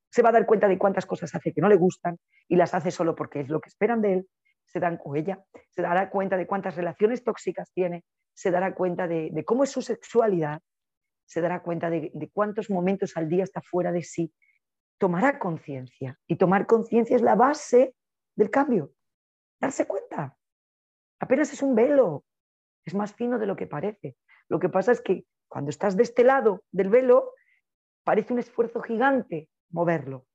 Se 0.09 0.21
va 0.21 0.29
a 0.29 0.33
dar 0.33 0.45
cuenta 0.45 0.67
de 0.67 0.77
cuántas 0.77 1.05
cosas 1.05 1.33
hace 1.35 1.53
que 1.53 1.61
no 1.61 1.69
le 1.69 1.75
gustan 1.75 2.17
y 2.47 2.55
las 2.55 2.73
hace 2.73 2.91
solo 2.91 3.15
porque 3.15 3.41
es 3.41 3.49
lo 3.49 3.59
que 3.59 3.69
esperan 3.69 4.01
de 4.01 4.13
él, 4.13 4.29
se 4.65 4.79
dan, 4.79 4.99
o 5.03 5.15
ella, 5.15 5.43
se 5.69 5.81
dará 5.81 6.09
cuenta 6.09 6.37
de 6.37 6.47
cuántas 6.47 6.75
relaciones 6.75 7.23
tóxicas 7.23 7.71
tiene, 7.73 8.03
se 8.33 8.51
dará 8.51 8.75
cuenta 8.75 9.07
de, 9.07 9.31
cómo 9.45 9.63
es 9.63 9.71
su 9.71 9.81
sexualidad, 9.81 10.61
se 11.25 11.41
dará 11.41 11.61
cuenta 11.61 11.89
de, 11.89 12.11
de 12.13 12.29
cuántos 12.29 12.69
momentos 12.69 13.15
al 13.17 13.29
día 13.29 13.43
está 13.43 13.61
fuera 13.61 13.91
de 13.91 14.03
sí, 14.03 14.33
tomará 14.97 15.39
conciencia. 15.39 16.19
Y 16.27 16.35
tomar 16.35 16.67
conciencia 16.67 17.15
es 17.15 17.21
la 17.21 17.35
base 17.35 17.95
del 18.35 18.49
cambio. 18.49 18.91
Darse 19.59 19.87
cuenta. 19.87 20.37
Apenas 21.19 21.51
es 21.53 21.61
un 21.61 21.75
velo. 21.75 22.23
Es 22.85 22.93
más 22.93 23.13
fino 23.13 23.37
de 23.39 23.47
lo 23.47 23.55
que 23.55 23.67
parece. 23.67 24.15
Lo 24.49 24.59
que 24.59 24.69
pasa 24.69 24.91
es 24.91 25.01
que 25.01 25.25
cuando 25.47 25.69
estás 25.69 25.95
de 25.95 26.03
este 26.03 26.23
lado 26.23 26.63
del 26.71 26.89
velo, 26.89 27.33
parece 28.03 28.33
un 28.33 28.39
esfuerzo 28.39 28.81
gigante 28.81 29.49
moverlo. 29.69 30.27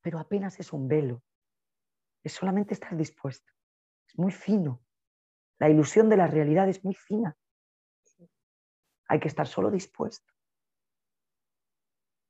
Pero 0.00 0.18
apenas 0.18 0.58
es 0.60 0.72
un 0.72 0.88
velo. 0.88 1.22
Es 2.22 2.32
solamente 2.32 2.74
estar 2.74 2.96
dispuesto. 2.96 3.52
Es 4.06 4.18
muy 4.18 4.32
fino. 4.32 4.82
La 5.58 5.68
ilusión 5.68 6.08
de 6.08 6.16
la 6.16 6.26
realidad 6.26 6.68
es 6.68 6.84
muy 6.84 6.94
fina. 6.94 7.36
Hay 9.08 9.20
que 9.20 9.28
estar 9.28 9.46
solo 9.46 9.70
dispuesto. 9.70 10.32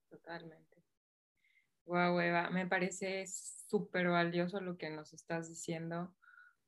Totalmente. 0.09 0.85
Wow, 1.85 2.21
Eva, 2.21 2.51
me 2.51 2.67
parece 2.67 3.25
súper 3.27 4.09
valioso 4.09 4.61
lo 4.61 4.77
que 4.77 4.91
nos 4.91 5.13
estás 5.13 5.49
diciendo, 5.49 6.15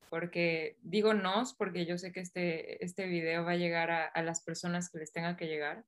porque 0.09 0.77
digo 0.83 1.15
nos, 1.15 1.55
porque 1.55 1.87
yo 1.87 1.99
sé 1.99 2.13
que 2.13 2.21
este, 2.21 2.85
este 2.85 3.07
video 3.07 3.45
va 3.45 3.53
a 3.53 3.57
llegar 3.57 3.91
a, 3.91 4.23
las 4.23 4.43
personas 4.43 4.91
que 4.91 4.99
les 4.99 5.13
tenga 5.13 5.37
que 5.37 5.47
llegar 5.47 5.85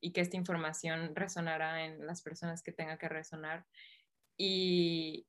y 0.00 0.12
que 0.12 0.20
esta 0.20 0.36
información 0.36 1.14
resonará 1.14 1.84
en 1.84 2.06
las 2.06 2.22
personas 2.22 2.62
que 2.62 2.72
tenga 2.72 2.98
que 2.98 3.08
resonar. 3.08 3.64
Y 4.36 5.26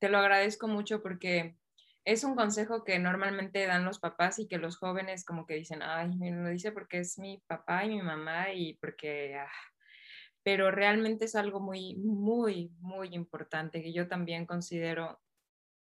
te 0.00 0.08
lo 0.08 0.18
agradezco 0.18 0.66
mucho 0.66 1.02
porque 1.02 1.56
es 2.04 2.24
un 2.24 2.34
consejo 2.34 2.84
que 2.84 2.98
normalmente 2.98 3.66
dan 3.66 3.84
los 3.84 3.98
papás 3.98 4.38
y 4.38 4.48
que 4.48 4.58
los 4.58 4.76
jóvenes 4.76 5.24
como 5.24 5.46
que 5.46 5.54
dicen, 5.54 5.82
ay, 5.82 6.16
me 6.16 6.30
lo 6.32 6.48
dice 6.48 6.72
porque 6.72 6.98
es 7.00 7.18
mi 7.18 7.42
papá 7.46 7.84
y 7.84 7.90
mi 7.90 8.02
mamá 8.02 8.52
y 8.52 8.74
porque... 8.74 9.36
Ah". 9.36 9.50
Pero 10.44 10.70
realmente 10.70 11.26
es 11.26 11.34
algo 11.34 11.60
muy, 11.60 11.96
muy, 11.96 12.72
muy 12.80 13.08
importante 13.12 13.82
que 13.82 13.92
yo 13.92 14.08
también 14.08 14.46
considero 14.46 15.20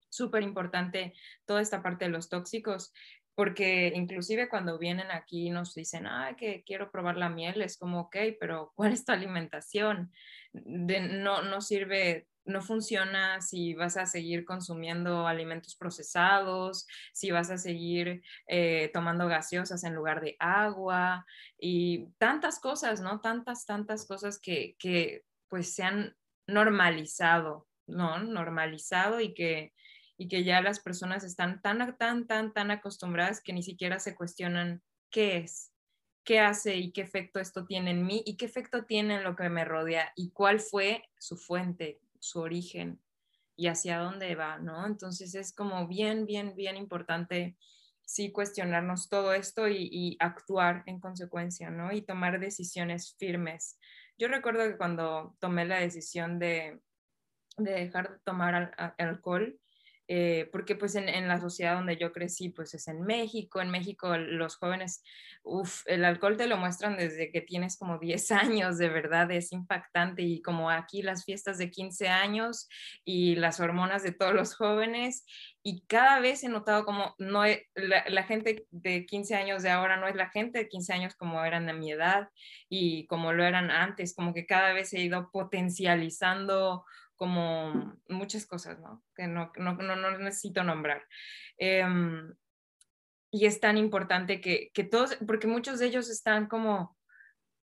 súper 0.10 0.44
importante 0.44 1.14
toda 1.46 1.62
esta 1.62 1.82
parte 1.82 2.06
de 2.06 2.12
los 2.12 2.30
tóxicos, 2.30 2.94
porque 3.36 3.92
inclusive 3.96 4.50
cuando 4.50 4.80
vienen 4.80 5.12
aquí 5.12 5.50
nos 5.50 5.76
dicen, 5.76 6.08
ah, 6.08 6.36
que 6.38 6.64
quiero 6.66 6.92
probar 6.92 7.18
la 7.18 7.30
miel, 7.30 7.62
es 7.62 7.78
como, 7.78 8.02
ok, 8.02 8.18
pero 8.40 8.74
¿cuál 8.76 8.94
es 8.94 9.06
tu 9.06 9.12
alimentación? 9.12 10.12
no, 10.54 11.44
no 11.44 11.62
sirve 11.62 12.28
no 12.48 12.62
funciona 12.62 13.42
si 13.42 13.74
vas 13.74 13.98
a 13.98 14.06
seguir 14.06 14.46
consumiendo 14.46 15.28
alimentos 15.28 15.76
procesados, 15.76 16.88
si 17.14 17.32
vas 17.32 17.52
a 17.52 17.58
seguir 17.58 18.24
eh, 18.48 18.90
tomando 18.94 19.28
gaseosas 19.28 19.84
en 19.84 19.94
lugar 19.94 20.22
de 20.22 20.36
agua 20.40 21.26
y 21.60 22.08
tantas 22.18 22.60
cosas, 22.60 23.02
¿no? 23.02 23.20
Tantas, 23.20 23.66
tantas 23.66 24.08
cosas 24.08 24.40
que, 24.40 24.76
que 24.80 25.24
pues 25.50 25.76
se 25.76 25.84
han 25.84 26.16
normalizado, 26.48 27.68
¿no? 27.86 28.18
Normalizado 28.20 29.20
y 29.20 29.34
que, 29.34 29.74
y 30.18 30.28
que 30.28 30.44
ya 30.44 30.62
las 30.62 30.80
personas 30.80 31.24
están 31.24 31.62
tan, 31.62 31.98
tan, 31.98 32.28
tan, 32.28 32.54
tan 32.54 32.72
acostumbradas 32.72 33.42
que 33.42 33.54
ni 33.54 33.64
siquiera 33.64 34.00
se 34.00 34.16
cuestionan 34.16 34.82
qué 35.10 35.38
es, 35.38 35.72
qué 36.24 36.40
hace 36.40 36.76
y 36.76 36.92
qué 36.92 37.02
efecto 37.02 37.40
esto 37.40 37.66
tiene 37.66 37.92
en 37.92 38.06
mí 38.06 38.24
y 38.26 38.36
qué 38.36 38.46
efecto 38.46 38.86
tiene 38.86 39.16
en 39.16 39.24
lo 39.24 39.36
que 39.36 39.50
me 39.50 39.64
rodea 39.64 40.12
y 40.16 40.32
cuál 40.32 40.60
fue 40.60 41.04
su 41.20 41.38
fuente, 41.38 42.02
su 42.20 42.40
origen 42.40 43.00
y 43.56 43.68
hacia 43.68 44.00
dónde 44.00 44.36
va, 44.36 44.58
¿no? 44.58 44.86
Entonces 44.86 45.36
es 45.36 45.54
como 45.54 45.88
bien, 45.88 46.26
bien, 46.26 46.56
bien 46.56 46.78
importante 46.78 47.58
sí 48.08 48.32
cuestionarnos 48.32 49.10
todo 49.10 49.34
esto 49.34 49.68
y, 49.68 50.16
actuar 50.20 50.84
en 50.86 51.00
consecuencia, 51.00 51.70
¿no? 51.70 51.92
Y 51.92 52.02
tomar 52.02 52.40
decisiones 52.40 53.16
firmes. 53.18 53.78
Yo 54.18 54.30
recuerdo 54.30 54.64
que 54.64 54.78
cuando 54.78 55.36
tomé 55.40 55.66
la 55.66 55.80
decisión 55.80 56.40
de, 56.40 56.80
de 57.58 57.72
dejar 57.72 58.14
de 58.14 58.20
tomar 58.24 58.74
alcohol, 58.98 59.60
eh, 60.08 60.50
porque 60.52 60.76
pues 60.76 60.96
en, 60.96 61.28
la 61.28 61.40
sociedad 61.40 61.76
donde 61.76 61.98
yo 61.98 62.14
crecí, 62.14 62.50
pues 62.50 62.74
es 62.74 62.88
en 62.88 63.02
México, 63.02 63.62
en 63.62 63.70
México 63.70 64.16
los 64.18 64.56
jóvenes, 64.56 65.04
uff, 65.44 65.84
el 65.86 66.06
alcohol 66.06 66.38
te 66.38 66.48
lo 66.48 66.58
muestran 66.58 66.96
desde 66.98 67.32
que 67.32 67.42
tienes 67.42 67.78
como 67.78 68.00
10 68.00 68.32
años, 68.32 68.78
de 68.78 68.90
verdad 68.90 69.30
es 69.32 69.52
impactante 69.52 70.22
y 70.22 70.42
como 70.42 70.70
aquí 70.70 71.02
las 71.02 71.26
fiestas 71.26 71.58
de 71.58 71.70
15 71.70 72.08
años 72.08 72.70
y 73.04 73.36
las 73.36 73.60
hormonas 73.60 74.04
de 74.04 74.14
todos 74.14 74.34
los 74.34 74.56
jóvenes 74.56 75.26
y 75.62 75.82
cada 75.88 76.22
vez 76.22 76.44
he 76.44 76.50
notado 76.50 76.86
como 76.86 77.14
no 77.18 77.44
la, 77.76 78.06
la, 78.08 78.24
gente 78.24 78.66
de 78.72 79.06
15 79.06 79.36
años 79.36 79.64
de 79.64 79.70
ahora 79.70 79.98
no 79.98 80.08
es 80.08 80.16
la 80.16 80.30
gente 80.30 80.60
de 80.60 80.70
15 80.70 80.94
años 80.94 81.16
como 81.16 81.44
eran 81.44 81.66
de 81.66 81.74
mi 81.74 81.92
edad 81.92 82.30
y 82.70 83.06
como 83.08 83.34
lo 83.34 83.44
eran 83.44 83.72
antes, 83.72 84.16
como 84.16 84.34
que 84.34 84.46
cada 84.46 84.72
vez 84.72 84.94
he 84.94 85.02
ido 85.02 85.30
potencializando 85.32 86.86
como 87.18 88.00
muchas 88.08 88.46
cosas, 88.46 88.80
¿no? 88.80 89.04
Que 89.16 89.28
no, 89.28 89.52
no, 89.58 89.74
no, 89.74 90.18
necesito 90.20 90.64
nombrar. 90.64 91.06
Em, 91.58 92.34
y 93.32 93.46
es 93.46 93.60
tan 93.60 93.78
importante 93.78 94.40
que, 94.40 94.72
que, 94.74 94.84
todos, 94.84 95.18
porque 95.28 95.48
muchos 95.48 95.80
de 95.80 95.88
ellos 95.88 96.10
están 96.10 96.48
como, 96.48 96.98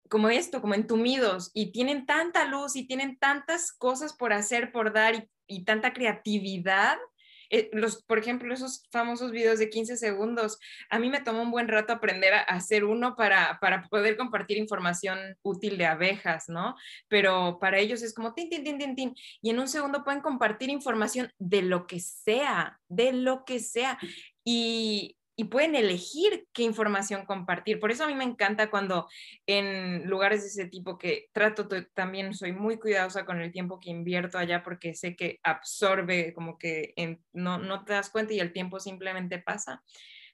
como 0.09 0.29
esto, 0.29 0.61
como 0.61 0.75
entumidos 0.75 1.51
y 1.53 1.71
tienen 1.71 2.05
tanta 2.05 2.45
luz 2.45 2.75
y 2.75 2.87
tienen 2.87 3.17
tantas 3.17 3.73
cosas 3.73 4.13
por 4.13 4.31
hacer, 4.31 4.71
por 4.71 4.93
dar 4.93 5.27
y 5.47 5.65
tanta 5.65 5.91
creatividad 5.91 6.97
eh, 7.51 7.69
los, 7.73 8.01
por 8.03 8.17
ejemplo, 8.17 8.53
esos 8.53 8.83
famosos 8.91 9.31
videos 9.31 9.59
de 9.59 9.69
15 9.69 9.97
segundos, 9.97 10.57
a 10.89 10.99
mí 10.99 11.09
me 11.09 11.19
tomó 11.19 11.41
un 11.41 11.51
buen 11.51 11.67
rato 11.67 11.91
aprender 11.91 12.33
a 12.33 12.41
hacer 12.41 12.85
uno 12.85 13.15
para, 13.15 13.59
para 13.59 13.83
poder 13.89 14.15
compartir 14.15 14.57
información 14.57 15.19
útil 15.43 15.77
de 15.77 15.85
abejas, 15.85 16.47
¿no? 16.47 16.75
Pero 17.09 17.59
para 17.59 17.79
ellos 17.79 18.01
es 18.01 18.13
como 18.13 18.33
tin, 18.33 18.49
tin, 18.49 18.63
tin, 18.63 18.77
tin, 18.77 18.95
tin, 18.95 19.15
y 19.41 19.49
en 19.49 19.59
un 19.59 19.67
segundo 19.67 20.03
pueden 20.03 20.21
compartir 20.21 20.69
información 20.69 21.31
de 21.37 21.61
lo 21.61 21.87
que 21.87 21.99
sea, 21.99 22.79
de 22.87 23.11
lo 23.11 23.43
que 23.43 23.59
sea. 23.59 23.99
Y, 24.45 25.17
y 25.35 25.45
pueden 25.45 25.75
elegir 25.75 26.47
qué 26.53 26.63
información 26.63 27.25
compartir. 27.25 27.79
Por 27.79 27.91
eso 27.91 28.03
a 28.03 28.07
mí 28.07 28.15
me 28.15 28.23
encanta 28.23 28.69
cuando 28.69 29.07
en 29.47 30.07
lugares 30.07 30.41
de 30.41 30.47
ese 30.47 30.65
tipo 30.69 30.97
que 30.97 31.29
trato, 31.31 31.67
también 31.93 32.33
soy 32.33 32.51
muy 32.51 32.77
cuidadosa 32.77 33.25
con 33.25 33.41
el 33.41 33.51
tiempo 33.51 33.79
que 33.79 33.89
invierto 33.89 34.37
allá 34.37 34.63
porque 34.63 34.93
sé 34.93 35.15
que 35.15 35.39
absorbe, 35.43 36.33
como 36.33 36.57
que 36.57 36.93
no, 37.33 37.57
no 37.57 37.83
te 37.85 37.93
das 37.93 38.09
cuenta 38.09 38.33
y 38.33 38.39
el 38.39 38.53
tiempo 38.53 38.79
simplemente 38.79 39.39
pasa. 39.39 39.83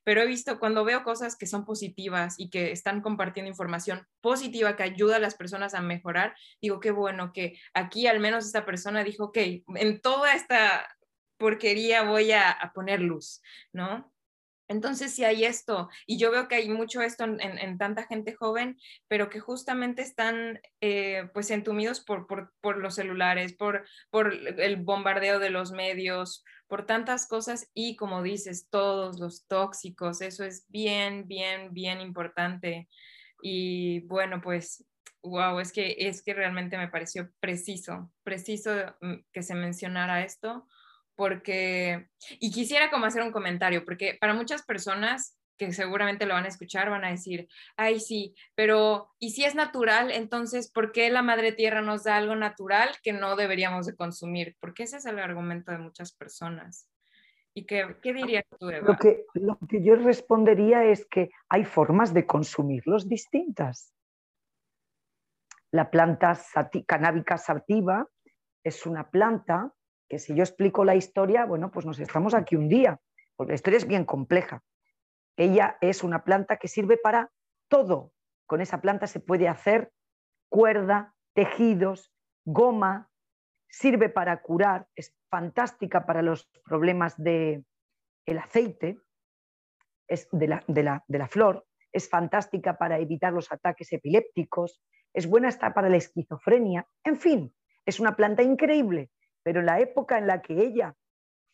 Pero 0.03 0.21
he 0.21 0.25
visto 0.25 0.57
cuando 0.57 0.86
veo 0.86 1.03
cosas 1.03 1.36
que 1.36 1.47
son 1.47 1.65
positivas 1.65 2.36
y 2.38 2.49
que 2.49 2.71
están 2.71 3.01
compartiendo 3.01 3.49
información 3.49 4.07
positiva 4.21 4.77
que 4.77 4.83
ayuda 4.83 5.17
a 5.17 5.19
las 5.19 5.36
personas 5.36 5.73
a 5.73 5.81
mejorar, 5.81 6.33
digo, 6.62 6.79
qué 6.79 6.91
bueno 6.91 7.33
que 7.33 7.60
aquí 7.73 8.07
al 8.07 8.21
menos 8.21 8.45
esta 8.45 8.65
persona 8.65 9.03
dijo, 9.03 9.25
ok, 9.25 9.38
en 9.75 10.01
toda 10.01 10.33
esta 10.33 10.88
porquería 11.38 12.03
voy 12.03 12.31
a, 12.31 12.49
a 12.51 12.71
poner 12.71 13.01
luz, 13.01 13.41
¿no? 13.73 14.12
Entonces, 14.67 15.13
si 15.13 15.23
hay 15.23 15.45
esto, 15.45 15.89
y 16.06 16.17
yo 16.17 16.32
veo 16.32 16.47
que 16.47 16.56
hay 16.56 16.69
mucho 16.69 17.01
esto 17.01 17.23
en, 17.23 17.77
tanta 17.77 18.06
gente 18.06 18.34
joven, 18.34 18.77
pero 19.08 19.30
que 19.30 19.39
justamente 19.39 20.01
están 20.01 20.60
eh, 20.82 21.30
pues 21.34 21.51
entumidos 21.51 22.01
por, 22.01 22.27
por, 22.27 22.77
los 22.77 22.95
celulares, 22.95 23.53
por, 23.53 23.86
por 24.10 24.34
el 24.34 24.77
bombardeo 24.77 25.39
de 25.39 25.49
los 25.49 25.71
medios, 25.71 26.43
por 26.67 26.86
tantas 26.86 27.27
cosas 27.27 27.69
y 27.73 27.95
como 27.95 28.21
dices, 28.23 28.67
todos 28.69 29.19
los 29.19 29.47
tóxicos, 29.47 30.21
eso 30.21 30.43
es 30.43 30.65
bien, 30.67 31.27
bien, 31.27 31.73
bien 31.73 32.01
importante. 32.01 32.89
Y 33.41 34.01
bueno, 34.01 34.41
pues, 34.41 34.86
wow, 35.23 35.60
es 35.60 35.71
que, 35.71 35.95
es 35.97 36.21
que 36.23 36.34
realmente 36.34 36.77
me 36.77 36.89
pareció 36.89 37.32
preciso, 37.39 38.12
preciso 38.23 38.71
mm, 39.01 39.15
que 39.32 39.43
se 39.43 39.56
mencionara 39.56 40.23
esto 40.23 40.67
porque, 41.17 42.08
y 42.39 42.51
quisiera 42.51 42.89
como 42.89 43.08
hacer 43.08 43.23
un 43.23 43.32
comentario, 43.32 43.84
porque 43.84 44.15
para 44.21 44.36
muchas 44.36 44.63
personas 44.63 45.36
que 45.58 45.73
seguramente 45.73 46.27
lo 46.27 46.36
van 46.36 46.45
a 46.45 46.49
escuchar, 46.49 46.91
van 46.91 47.03
a 47.03 47.10
decir, 47.10 47.47
ay, 47.75 47.99
sí, 47.99 48.36
pero 48.53 49.10
¿y 49.19 49.32
si 49.32 49.43
es 49.43 49.56
natural? 49.56 50.12
Entonces, 50.12 50.71
¿por 50.71 50.91
qué 50.91 51.10
la 51.10 51.23
madre 51.23 51.51
tierra 51.51 51.82
nos 51.82 52.03
da 52.03 52.17
algo 52.17 52.36
natural 52.36 52.89
que 53.01 53.12
no 53.12 53.36
deberíamos 53.36 53.88
de 53.88 53.95
consumir? 53.95 54.56
Porque 54.60 54.84
ese 54.84 54.97
es 54.97 55.06
el 55.08 55.17
argumento 55.17 55.71
de 55.71 55.80
muchas 55.80 56.13
personas. 56.13 56.88
¿Y 57.56 57.65
qué, 57.65 57.97
qué 58.03 58.13
dirías 58.13 58.43
tú, 58.60 58.69
Eva? 58.69 58.89
Lo 58.89 58.97
que, 58.97 59.25
lo 59.34 59.58
que 59.67 59.84
yo 59.84 59.95
respondería 59.95 60.86
es 60.86 61.08
que 61.08 61.32
hay 61.49 61.65
formas 61.65 62.13
de 62.13 62.27
consumirlos 62.27 63.10
distintas. 63.10 63.95
La 65.71 65.89
planta 65.89 66.36
sati, 66.36 66.84
canábica 66.84 67.39
sativa 67.39 68.08
es 68.63 68.86
una 68.86 69.10
planta 69.10 69.73
que 70.08 70.20
si 70.20 70.36
yo 70.36 70.43
explico 70.43 70.86
la 70.86 70.96
historia, 70.96 71.46
bueno, 71.46 71.72
pues 71.72 71.86
nos 71.86 72.00
estamos 72.00 72.34
aquí 72.34 72.56
un 72.56 72.70
día, 72.70 73.00
porque 73.36 73.52
la 73.52 73.56
historia 73.56 73.78
es 73.78 73.88
bien 73.88 74.06
compleja. 74.06 74.63
Ella 75.36 75.78
es 75.82 76.04
una 76.04 76.24
planta 76.24 76.58
que 76.58 76.67
sirve 76.67 76.98
para 76.98 77.32
todo. 77.67 78.13
Con 78.46 78.62
esa 78.62 78.82
planta 78.82 79.08
se 79.08 79.20
puede 79.20 79.48
hacer 79.48 79.91
cuerda, 80.50 81.13
tejidos, 81.34 82.13
goma, 82.46 83.10
sirve 83.70 84.10
para 84.10 84.41
curar, 84.41 84.88
es 84.96 85.15
fantástica 85.30 86.06
para 86.06 86.22
los 86.22 86.50
problemas 86.63 87.15
del 87.17 87.65
el 88.26 88.38
aceite, 88.39 89.00
es 90.08 90.28
de 90.32 90.48
la, 90.48 90.63
de, 90.67 90.84
la, 90.84 91.04
de 91.08 91.17
la 91.17 91.28
flor, 91.28 91.65
es 91.91 92.10
fantástica 92.10 92.78
para 92.78 93.00
evitar 93.00 93.34
los 93.34 93.52
ataques 93.52 93.91
epilépticos, 93.91 94.82
es 95.13 95.28
buena 95.28 95.50
para 95.74 95.89
la 95.89 95.98
esquizofrenia, 95.98 96.88
en 97.04 97.17
fin, 97.17 97.54
es 97.86 98.00
una 98.00 98.15
planta 98.15 98.43
increíble, 98.43 99.10
pero 99.47 99.62
en 99.62 99.65
la 99.65 99.79
época 99.79 100.17
en 100.17 100.27
la 100.27 100.41
que 100.41 100.62
ella 100.62 100.93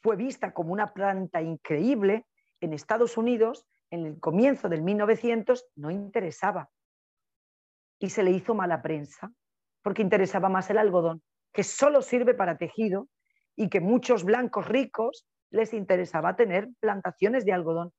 fue 0.01 0.15
vista 0.15 0.51
como 0.51 0.73
una 0.73 0.95
planta 0.95 1.43
increíble, 1.43 2.25
en 2.59 2.73
Estados 2.73 3.17
Unidos, 3.17 3.67
en 3.91 4.07
el 4.07 4.19
comienzo 4.19 4.67
del 4.67 4.81
1900, 4.81 5.67
no 5.75 5.91
interesaba. 5.91 6.71
Y 7.99 8.09
se 8.09 8.23
le 8.23 8.31
hizo 8.31 8.55
mala 8.55 8.81
prensa, 8.81 9.31
porque 9.83 10.01
interesaba 10.01 10.49
más 10.49 10.71
el 10.71 10.79
algodón, 10.79 11.21
que 11.53 11.63
solo 11.63 12.01
sirve 12.01 12.33
para 12.33 12.57
tejido 12.57 13.09
y 13.55 13.69
que 13.69 13.79
muchos 13.79 14.23
blancos 14.23 14.67
ricos 14.67 15.27
les 15.51 15.71
interesaba 15.71 16.35
tener 16.35 16.69
plantaciones 16.79 17.45
de 17.45 17.53
algodón, 17.53 17.93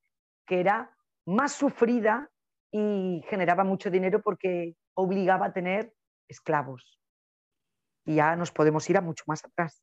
que 0.45 0.59
era 0.59 0.93
más 1.25 1.53
sufrida 1.53 2.33
y 2.73 3.23
generaba 3.29 3.63
mucho 3.63 3.93
dinero 3.93 4.23
porque 4.23 4.75
obligaba 4.95 5.47
a 5.47 5.53
tener 5.53 5.95
esclavos. 6.27 6.99
Y 8.05 8.17
ya 8.17 8.37
nos 8.37 8.53
podemos 8.53 8.89
ir 8.91 8.97
a 8.97 9.01
mucho 9.01 9.25
más 9.27 9.45
atrás. 9.45 9.83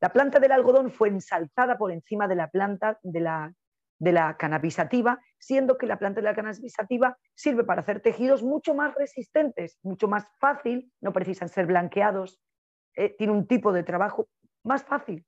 La 0.00 0.12
planta 0.12 0.38
del 0.38 0.52
algodón 0.52 0.90
fue 0.90 1.08
ensalzada 1.08 1.78
por 1.78 1.90
encima 1.90 2.28
de 2.28 2.34
la 2.34 2.50
planta 2.50 2.98
de 3.02 3.20
la, 3.20 3.54
de 3.98 4.12
la 4.12 4.36
cannabisativa, 4.36 5.20
siendo 5.38 5.78
que 5.78 5.86
la 5.86 5.98
planta 5.98 6.20
de 6.20 6.26
la 6.26 6.34
cannabisativa 6.34 7.16
sirve 7.34 7.64
para 7.64 7.80
hacer 7.80 8.00
tejidos 8.00 8.42
mucho 8.42 8.74
más 8.74 8.94
resistentes, 8.94 9.78
mucho 9.82 10.08
más 10.08 10.26
fácil, 10.38 10.92
no 11.00 11.12
precisan 11.12 11.48
ser 11.48 11.66
blanqueados, 11.66 12.40
eh, 12.94 13.14
tiene 13.16 13.32
un 13.32 13.46
tipo 13.46 13.72
de 13.72 13.82
trabajo 13.82 14.28
más 14.64 14.84
fácil. 14.84 15.24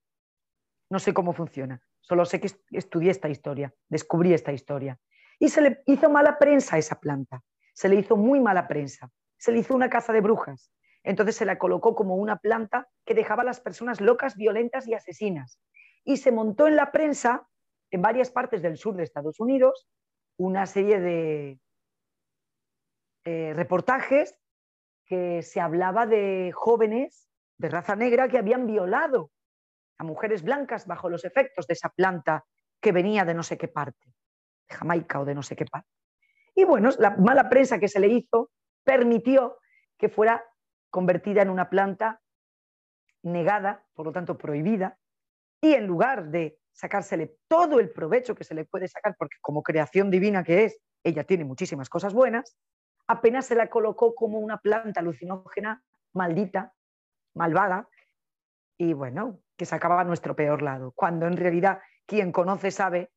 No 0.91 0.99
sé 0.99 1.15
cómo 1.15 1.33
funciona, 1.33 1.81
solo 2.01 2.25
sé 2.25 2.41
que 2.41 2.51
estudié 2.73 3.11
esta 3.11 3.29
historia, 3.29 3.75
descubrí 3.89 4.35
esta 4.35 4.53
historia. 4.53 4.99
Y 5.39 5.49
se 5.49 5.61
le 5.61 5.83
hizo 5.87 6.11
mala 6.11 6.39
prensa 6.39 6.77
a 6.77 6.79
esa 6.79 6.99
planta, 6.99 7.43
se 7.73 7.89
le 7.89 7.97
hizo 7.97 8.17
muy 8.17 8.41
mala 8.41 8.67
prensa, 8.67 9.11
se 9.39 9.53
le 9.53 9.61
hizo 9.61 9.75
una 9.75 9.89
caza 9.89 10.13
de 10.13 10.21
brujas. 10.21 10.71
Entonces 11.09 11.37
se 11.37 11.47
la 11.47 11.57
colocó 11.57 11.95
como 11.95 12.17
una 12.17 12.37
planta 12.37 12.87
que 13.07 13.15
dejaba 13.15 13.41
a 13.41 13.47
las 13.47 13.61
personas 13.61 14.03
locas, 14.03 14.37
violentas 14.37 14.87
y 14.87 14.93
asesinas. 14.93 15.59
Y 16.05 16.19
se 16.19 16.33
montó 16.33 16.69
en 16.69 16.77
la 16.77 16.93
prensa, 16.93 17.49
en 17.91 18.03
varias 18.03 18.31
partes 18.31 18.61
del 18.61 18.77
sur 18.77 18.95
de 18.95 19.05
Estados 19.05 19.41
Unidos, 19.41 19.89
una 20.37 20.67
serie 20.67 21.01
de 21.01 21.61
eh, 23.25 23.55
reportajes 23.55 24.37
que 25.07 25.41
se 25.41 25.63
hablaba 25.63 26.05
de 26.05 26.53
jóvenes 26.55 27.27
de 27.57 27.71
raza 27.71 27.97
negra 27.97 28.29
que 28.29 28.37
habían 28.37 28.67
violado 28.67 29.31
a 29.97 30.05
mujeres 30.05 30.43
blancas 30.43 30.87
bajo 30.87 31.09
los 31.09 31.25
efectos 31.25 31.67
de 31.67 31.73
esa 31.73 31.89
planta 31.89 32.45
que 32.83 32.93
venía 32.93 33.25
de 33.25 33.33
no 33.33 33.43
sé 33.43 33.57
qué 33.57 33.69
parte, 33.69 34.13
de 34.69 34.77
Jamaica 34.77 35.21
o 35.21 35.25
de 35.25 35.35
no 35.35 35.43
sé 35.43 35.57
qué 35.57 35.65
parte. 35.65 35.89
Y 36.55 36.65
bueno, 36.65 36.91
la 36.99 37.17
mala 37.17 37.49
prensa 37.49 37.79
que 37.79 37.89
se 37.89 37.99
le 37.99 38.09
hizo 38.09 38.51
permitió 38.85 39.57
que 39.97 40.11
fuera 40.11 40.45
convertida 40.91 41.43
en 41.43 41.51
una 41.51 41.71
planta 41.71 42.21
negada, 43.23 43.85
por 43.95 44.07
lo 44.07 44.13
tanto 44.13 44.39
prohibida, 44.39 44.99
y 45.61 45.75
en 45.75 45.87
lugar 45.87 46.31
de 46.31 46.59
sacársele 46.73 47.37
todo 47.49 47.81
el 47.81 47.91
provecho 47.91 48.35
que 48.35 48.45
se 48.45 48.55
le 48.55 48.65
puede 48.65 48.89
sacar, 48.89 49.17
porque 49.19 49.37
como 49.41 49.63
creación 49.63 50.11
divina 50.11 50.45
que 50.45 50.65
es, 50.65 50.81
ella 51.03 51.25
tiene 51.25 51.45
muchísimas 51.45 51.89
cosas 51.89 52.15
buenas, 52.15 52.57
apenas 53.09 53.47
se 53.47 53.55
la 53.55 53.69
colocó 53.69 54.15
como 54.15 54.39
una 54.39 54.59
planta 54.59 55.01
alucinógena 55.01 55.83
maldita 56.13 56.73
malvada 57.35 57.89
y 58.79 58.93
bueno, 58.93 59.41
que 59.57 59.67
sacaba 59.67 60.05
nuestro 60.05 60.37
peor 60.37 60.63
lado, 60.63 60.93
cuando 60.95 61.27
en 61.27 61.37
realidad 61.37 61.81
quien 62.07 62.31
conoce 62.31 62.71
sabe 62.71 63.11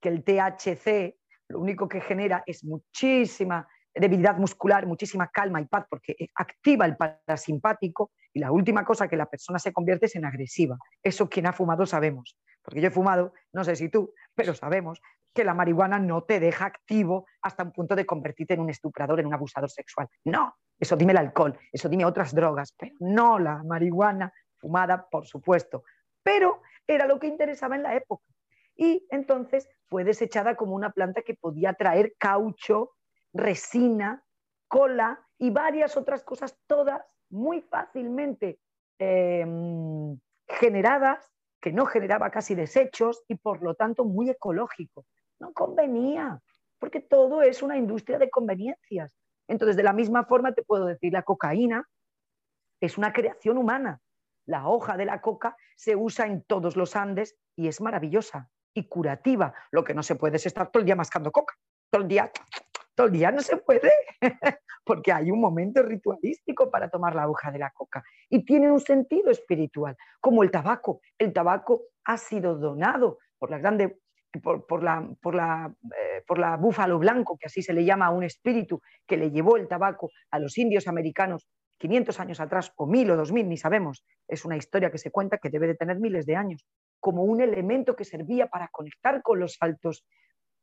que 0.00 0.08
el 0.08 0.24
THC 0.24 1.16
lo 1.48 1.60
único 1.60 1.88
que 1.88 2.00
genera 2.00 2.42
es 2.44 2.64
muchísima 2.64 3.68
debilidad 4.00 4.36
muscular, 4.36 4.86
muchísima 4.86 5.28
calma 5.28 5.60
y 5.60 5.66
paz 5.66 5.86
porque 5.88 6.16
activa 6.34 6.86
el 6.86 6.96
parasimpático 6.96 8.10
y 8.32 8.40
la 8.40 8.52
última 8.52 8.84
cosa 8.84 9.08
que 9.08 9.16
la 9.16 9.26
persona 9.26 9.58
se 9.58 9.72
convierte 9.72 10.06
es 10.06 10.16
en 10.16 10.24
agresiva. 10.24 10.76
Eso 11.02 11.28
quien 11.28 11.46
ha 11.46 11.52
fumado 11.52 11.86
sabemos, 11.86 12.38
porque 12.62 12.80
yo 12.80 12.88
he 12.88 12.90
fumado, 12.90 13.32
no 13.52 13.64
sé 13.64 13.76
si 13.76 13.88
tú, 13.88 14.12
pero 14.34 14.54
sabemos 14.54 15.00
que 15.34 15.44
la 15.44 15.54
marihuana 15.54 15.98
no 15.98 16.24
te 16.24 16.40
deja 16.40 16.64
activo 16.64 17.26
hasta 17.42 17.62
un 17.62 17.72
punto 17.72 17.94
de 17.94 18.06
convertirte 18.06 18.54
en 18.54 18.60
un 18.60 18.70
estuprador, 18.70 19.20
en 19.20 19.26
un 19.26 19.34
abusador 19.34 19.70
sexual. 19.70 20.08
No, 20.24 20.54
eso 20.78 20.96
dime 20.96 21.12
el 21.12 21.18
alcohol, 21.18 21.58
eso 21.72 21.88
dime 21.88 22.04
otras 22.04 22.34
drogas, 22.34 22.74
pero 22.76 22.94
no 23.00 23.38
la 23.38 23.62
marihuana 23.62 24.32
fumada, 24.56 25.06
por 25.08 25.26
supuesto. 25.26 25.84
Pero 26.22 26.62
era 26.86 27.06
lo 27.06 27.18
que 27.18 27.26
interesaba 27.26 27.76
en 27.76 27.82
la 27.82 27.94
época. 27.94 28.24
Y 28.76 29.06
entonces 29.10 29.68
fue 29.88 30.04
desechada 30.04 30.56
como 30.56 30.74
una 30.74 30.90
planta 30.90 31.22
que 31.22 31.34
podía 31.34 31.74
traer 31.74 32.14
caucho, 32.18 32.95
resina, 33.36 34.24
cola 34.68 35.26
y 35.38 35.50
varias 35.50 35.96
otras 35.96 36.24
cosas, 36.24 36.58
todas 36.66 37.02
muy 37.30 37.60
fácilmente 37.62 38.58
em, 38.98 40.18
generadas, 40.48 41.32
que 41.60 41.72
no 41.72 41.86
generaba 41.86 42.30
casi 42.30 42.54
desechos 42.54 43.24
y 43.28 43.36
por 43.36 43.62
lo 43.62 43.74
tanto 43.74 44.04
muy 44.04 44.30
ecológico. 44.30 45.04
No 45.40 45.52
convenía, 45.52 46.40
porque 46.78 47.00
todo 47.00 47.42
es 47.42 47.62
una 47.62 47.76
industria 47.76 48.18
de 48.18 48.30
conveniencias. 48.30 49.12
Entonces, 49.48 49.76
de 49.76 49.82
la 49.82 49.92
misma 49.92 50.24
forma 50.24 50.52
te 50.52 50.62
puedo 50.62 50.86
decir, 50.86 51.12
la 51.12 51.22
cocaína 51.22 51.88
es 52.80 52.98
una 52.98 53.12
creación 53.12 53.58
humana. 53.58 54.00
La 54.46 54.68
hoja 54.68 54.96
de 54.96 55.06
la 55.06 55.20
coca 55.20 55.56
se 55.76 55.96
usa 55.96 56.26
en 56.26 56.42
todos 56.44 56.76
los 56.76 56.94
Andes 56.94 57.36
y 57.56 57.68
es 57.68 57.80
maravillosa 57.80 58.48
y 58.74 58.88
curativa. 58.88 59.54
Lo 59.70 59.82
que 59.82 59.94
no 59.94 60.02
se 60.02 60.14
puede 60.14 60.36
es 60.36 60.46
estar 60.46 60.70
todo 60.70 60.80
el 60.80 60.86
día 60.86 60.96
mascando 60.96 61.32
coca, 61.32 61.54
todo 61.90 62.02
el 62.02 62.08
día, 62.08 62.30
día 63.10 63.30
no 63.30 63.40
se 63.40 63.58
puede, 63.58 63.92
porque 64.84 65.12
hay 65.12 65.30
un 65.30 65.40
momento 65.40 65.82
ritualístico 65.82 66.70
para 66.70 66.88
tomar 66.88 67.14
la 67.14 67.28
hoja 67.28 67.50
de 67.50 67.58
la 67.58 67.70
coca 67.70 68.02
y 68.28 68.44
tiene 68.44 68.70
un 68.70 68.80
sentido 68.80 69.30
espiritual, 69.30 69.96
como 70.20 70.42
el 70.42 70.50
tabaco. 70.50 71.00
El 71.18 71.32
tabaco 71.32 71.82
ha 72.04 72.16
sido 72.16 72.56
donado 72.56 73.18
por 73.38 73.50
la 73.50 73.58
grande 73.58 73.98
por, 74.42 74.82
la, 74.82 75.08
por, 75.20 75.34
la, 75.34 75.72
eh, 75.84 76.22
por 76.26 76.38
la 76.38 76.56
búfalo 76.56 76.98
blanco, 76.98 77.38
que 77.38 77.46
así 77.46 77.62
se 77.62 77.72
le 77.72 77.84
llama 77.84 78.06
a 78.06 78.10
un 78.10 78.22
espíritu 78.22 78.82
que 79.06 79.16
le 79.16 79.30
llevó 79.30 79.56
el 79.56 79.68
tabaco 79.68 80.10
a 80.30 80.38
los 80.38 80.58
indios 80.58 80.88
americanos 80.88 81.46
500 81.78 82.20
años 82.20 82.40
atrás, 82.40 82.72
o 82.76 82.86
1000 82.86 83.10
o 83.10 83.16
2000, 83.16 83.48
ni 83.48 83.56
sabemos, 83.56 84.04
es 84.28 84.44
una 84.44 84.56
historia 84.56 84.90
que 84.90 84.98
se 84.98 85.10
cuenta 85.10 85.38
que 85.38 85.50
debe 85.50 85.66
de 85.66 85.74
tener 85.74 85.98
miles 85.98 86.26
de 86.26 86.36
años, 86.36 86.64
como 87.00 87.24
un 87.24 87.40
elemento 87.40 87.94
que 87.94 88.04
servía 88.04 88.46
para 88.46 88.68
conectar 88.68 89.22
con 89.22 89.40
los 89.40 89.56
altos, 89.60 90.04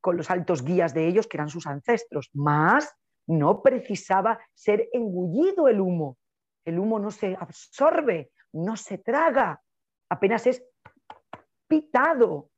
con 0.04 0.18
los 0.18 0.30
altos 0.30 0.66
guías 0.66 0.94
de 0.94 1.08
ellos, 1.08 1.28
que 1.28 1.38
eran 1.38 1.48
sus 1.48 1.66
ancestros, 1.66 2.30
más 2.34 2.94
no 3.26 3.62
precisaba 3.62 4.38
ser 4.54 4.89
engullido 4.92 5.70
el 5.70 5.80
humo. 5.80 6.18
El 6.66 6.78
humo 6.78 7.00
no 7.00 7.10
se 7.10 7.38
absorbe, 7.39 8.32
no 8.52 8.76
se 8.76 8.98
traga, 8.98 9.62
apenas 10.10 10.46
es 10.46 10.62
pitado, 11.70 12.50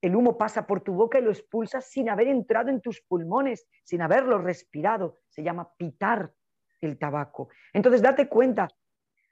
el 0.00 0.14
humo 0.14 0.38
pasa 0.38 0.68
por 0.68 0.82
tu 0.82 0.94
boca 0.94 1.18
y 1.18 1.22
lo 1.22 1.32
expulsas 1.32 1.90
sin 1.90 2.08
haber 2.10 2.28
entrado 2.28 2.70
en 2.70 2.80
tus 2.80 3.00
pulmones, 3.00 3.66
sin 3.82 4.00
haberlo 4.00 4.38
respirado. 4.38 5.18
Se 5.28 5.42
llama 5.42 5.68
pitar 5.76 6.32
el 6.80 6.96
tabaco. 6.96 7.48
Entonces, 7.72 8.02
date 8.02 8.28
cuenta. 8.28 8.68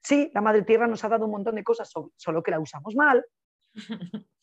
Sí, 0.02 0.32
la 0.34 0.40
Madre 0.40 0.62
Tierra 0.62 0.88
nos 0.88 1.04
ha 1.04 1.08
dado 1.08 1.26
un 1.26 1.30
montón 1.30 1.54
de 1.54 1.62
cosas, 1.62 1.92
solo 2.16 2.42
que 2.42 2.50
la 2.50 2.58
usamos 2.58 2.96
mal. 2.96 3.24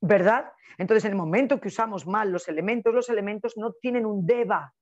¿Verdad? 0.00 0.52
Entonces, 0.78 1.04
en 1.04 1.12
el 1.12 1.16
momento 1.16 1.60
que 1.60 1.68
usamos 1.68 2.06
mal 2.06 2.30
los 2.30 2.48
elementos, 2.48 2.94
los 2.94 3.08
elementos 3.08 3.56
no 3.56 3.72
tienen 3.72 4.06
un 4.06 4.24
deva, 4.26 4.74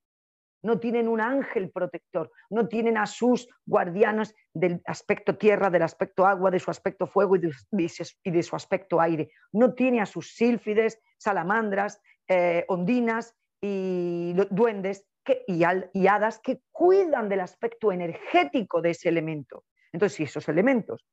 no 0.62 0.78
tienen 0.78 1.08
un 1.08 1.20
ángel 1.20 1.70
protector, 1.70 2.30
no 2.50 2.68
tienen 2.68 2.98
a 2.98 3.06
sus 3.06 3.48
guardianos 3.64 4.34
del 4.52 4.82
aspecto 4.84 5.36
tierra, 5.38 5.70
del 5.70 5.82
aspecto 5.82 6.26
agua, 6.26 6.50
de 6.50 6.58
su 6.58 6.70
aspecto 6.70 7.06
fuego 7.06 7.36
y 7.36 7.40
de, 7.40 8.42
su 8.42 8.56
aspecto 8.56 9.00
aire. 9.00 9.30
No 9.52 9.74
tiene 9.74 10.00
a 10.00 10.06
sus 10.06 10.34
sílfides, 10.34 11.00
salamandras, 11.18 12.00
eh, 12.28 12.64
ondinas 12.68 13.34
y 13.60 14.34
duendes 14.50 15.06
y 15.46 16.06
hadas 16.06 16.40
que 16.40 16.60
cuidan 16.70 17.28
del 17.28 17.40
aspecto 17.40 17.90
energético 17.90 18.80
de 18.80 18.90
ese 18.90 19.08
elemento. 19.08 19.64
Entonces, 19.92 20.16
si 20.16 20.22
esos 20.24 20.48
elementos 20.48 21.04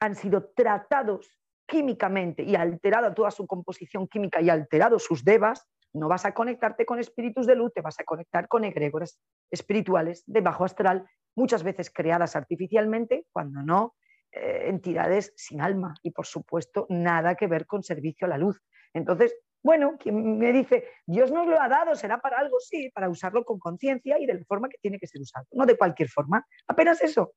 han 0.00 0.14
sido 0.14 0.50
tratados 0.54 1.38
químicamente 1.68 2.42
y 2.42 2.56
alterado 2.56 3.12
toda 3.14 3.30
su 3.30 3.46
composición 3.46 4.08
química 4.08 4.40
y 4.40 4.48
alterado 4.48 4.98
sus 4.98 5.22
devas, 5.22 5.68
no 5.92 6.08
vas 6.08 6.24
a 6.24 6.32
conectarte 6.32 6.86
con 6.86 6.98
espíritus 6.98 7.46
de 7.46 7.56
luz, 7.56 7.72
te 7.74 7.82
vas 7.82 8.00
a 8.00 8.04
conectar 8.04 8.48
con 8.48 8.64
egregoras 8.64 9.20
espirituales 9.50 10.24
de 10.26 10.40
bajo 10.40 10.64
astral, 10.64 11.06
muchas 11.36 11.62
veces 11.62 11.90
creadas 11.90 12.36
artificialmente, 12.36 13.26
cuando 13.32 13.62
no, 13.62 13.94
eh, 14.32 14.64
entidades 14.66 15.32
sin 15.36 15.60
alma 15.60 15.94
y 16.02 16.10
por 16.10 16.26
supuesto 16.26 16.86
nada 16.88 17.34
que 17.34 17.46
ver 17.46 17.66
con 17.66 17.82
servicio 17.82 18.26
a 18.26 18.30
la 18.30 18.38
luz. 18.38 18.60
Entonces, 18.94 19.36
bueno, 19.62 19.96
quien 19.98 20.38
me 20.38 20.52
dice, 20.52 20.88
Dios 21.06 21.30
nos 21.30 21.46
lo 21.46 21.60
ha 21.60 21.68
dado, 21.68 21.94
será 21.94 22.18
para 22.18 22.38
algo, 22.38 22.58
sí, 22.60 22.90
para 22.94 23.10
usarlo 23.10 23.44
con 23.44 23.58
conciencia 23.58 24.18
y 24.18 24.24
de 24.24 24.34
la 24.34 24.44
forma 24.44 24.68
que 24.68 24.78
tiene 24.80 24.98
que 24.98 25.06
ser 25.06 25.20
usado, 25.20 25.46
no 25.52 25.66
de 25.66 25.76
cualquier 25.76 26.08
forma, 26.08 26.46
apenas 26.66 27.02
eso. 27.02 27.34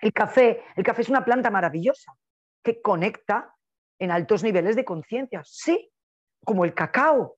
El 0.00 0.12
café, 0.12 0.62
el 0.76 0.82
café 0.82 1.02
es 1.02 1.10
una 1.10 1.24
planta 1.24 1.50
maravillosa 1.50 2.12
que 2.62 2.80
conecta 2.80 3.54
en 3.98 4.10
altos 4.10 4.42
niveles 4.42 4.76
de 4.76 4.84
conciencia, 4.84 5.42
sí, 5.44 5.90
como 6.44 6.64
el 6.64 6.74
cacao, 6.74 7.36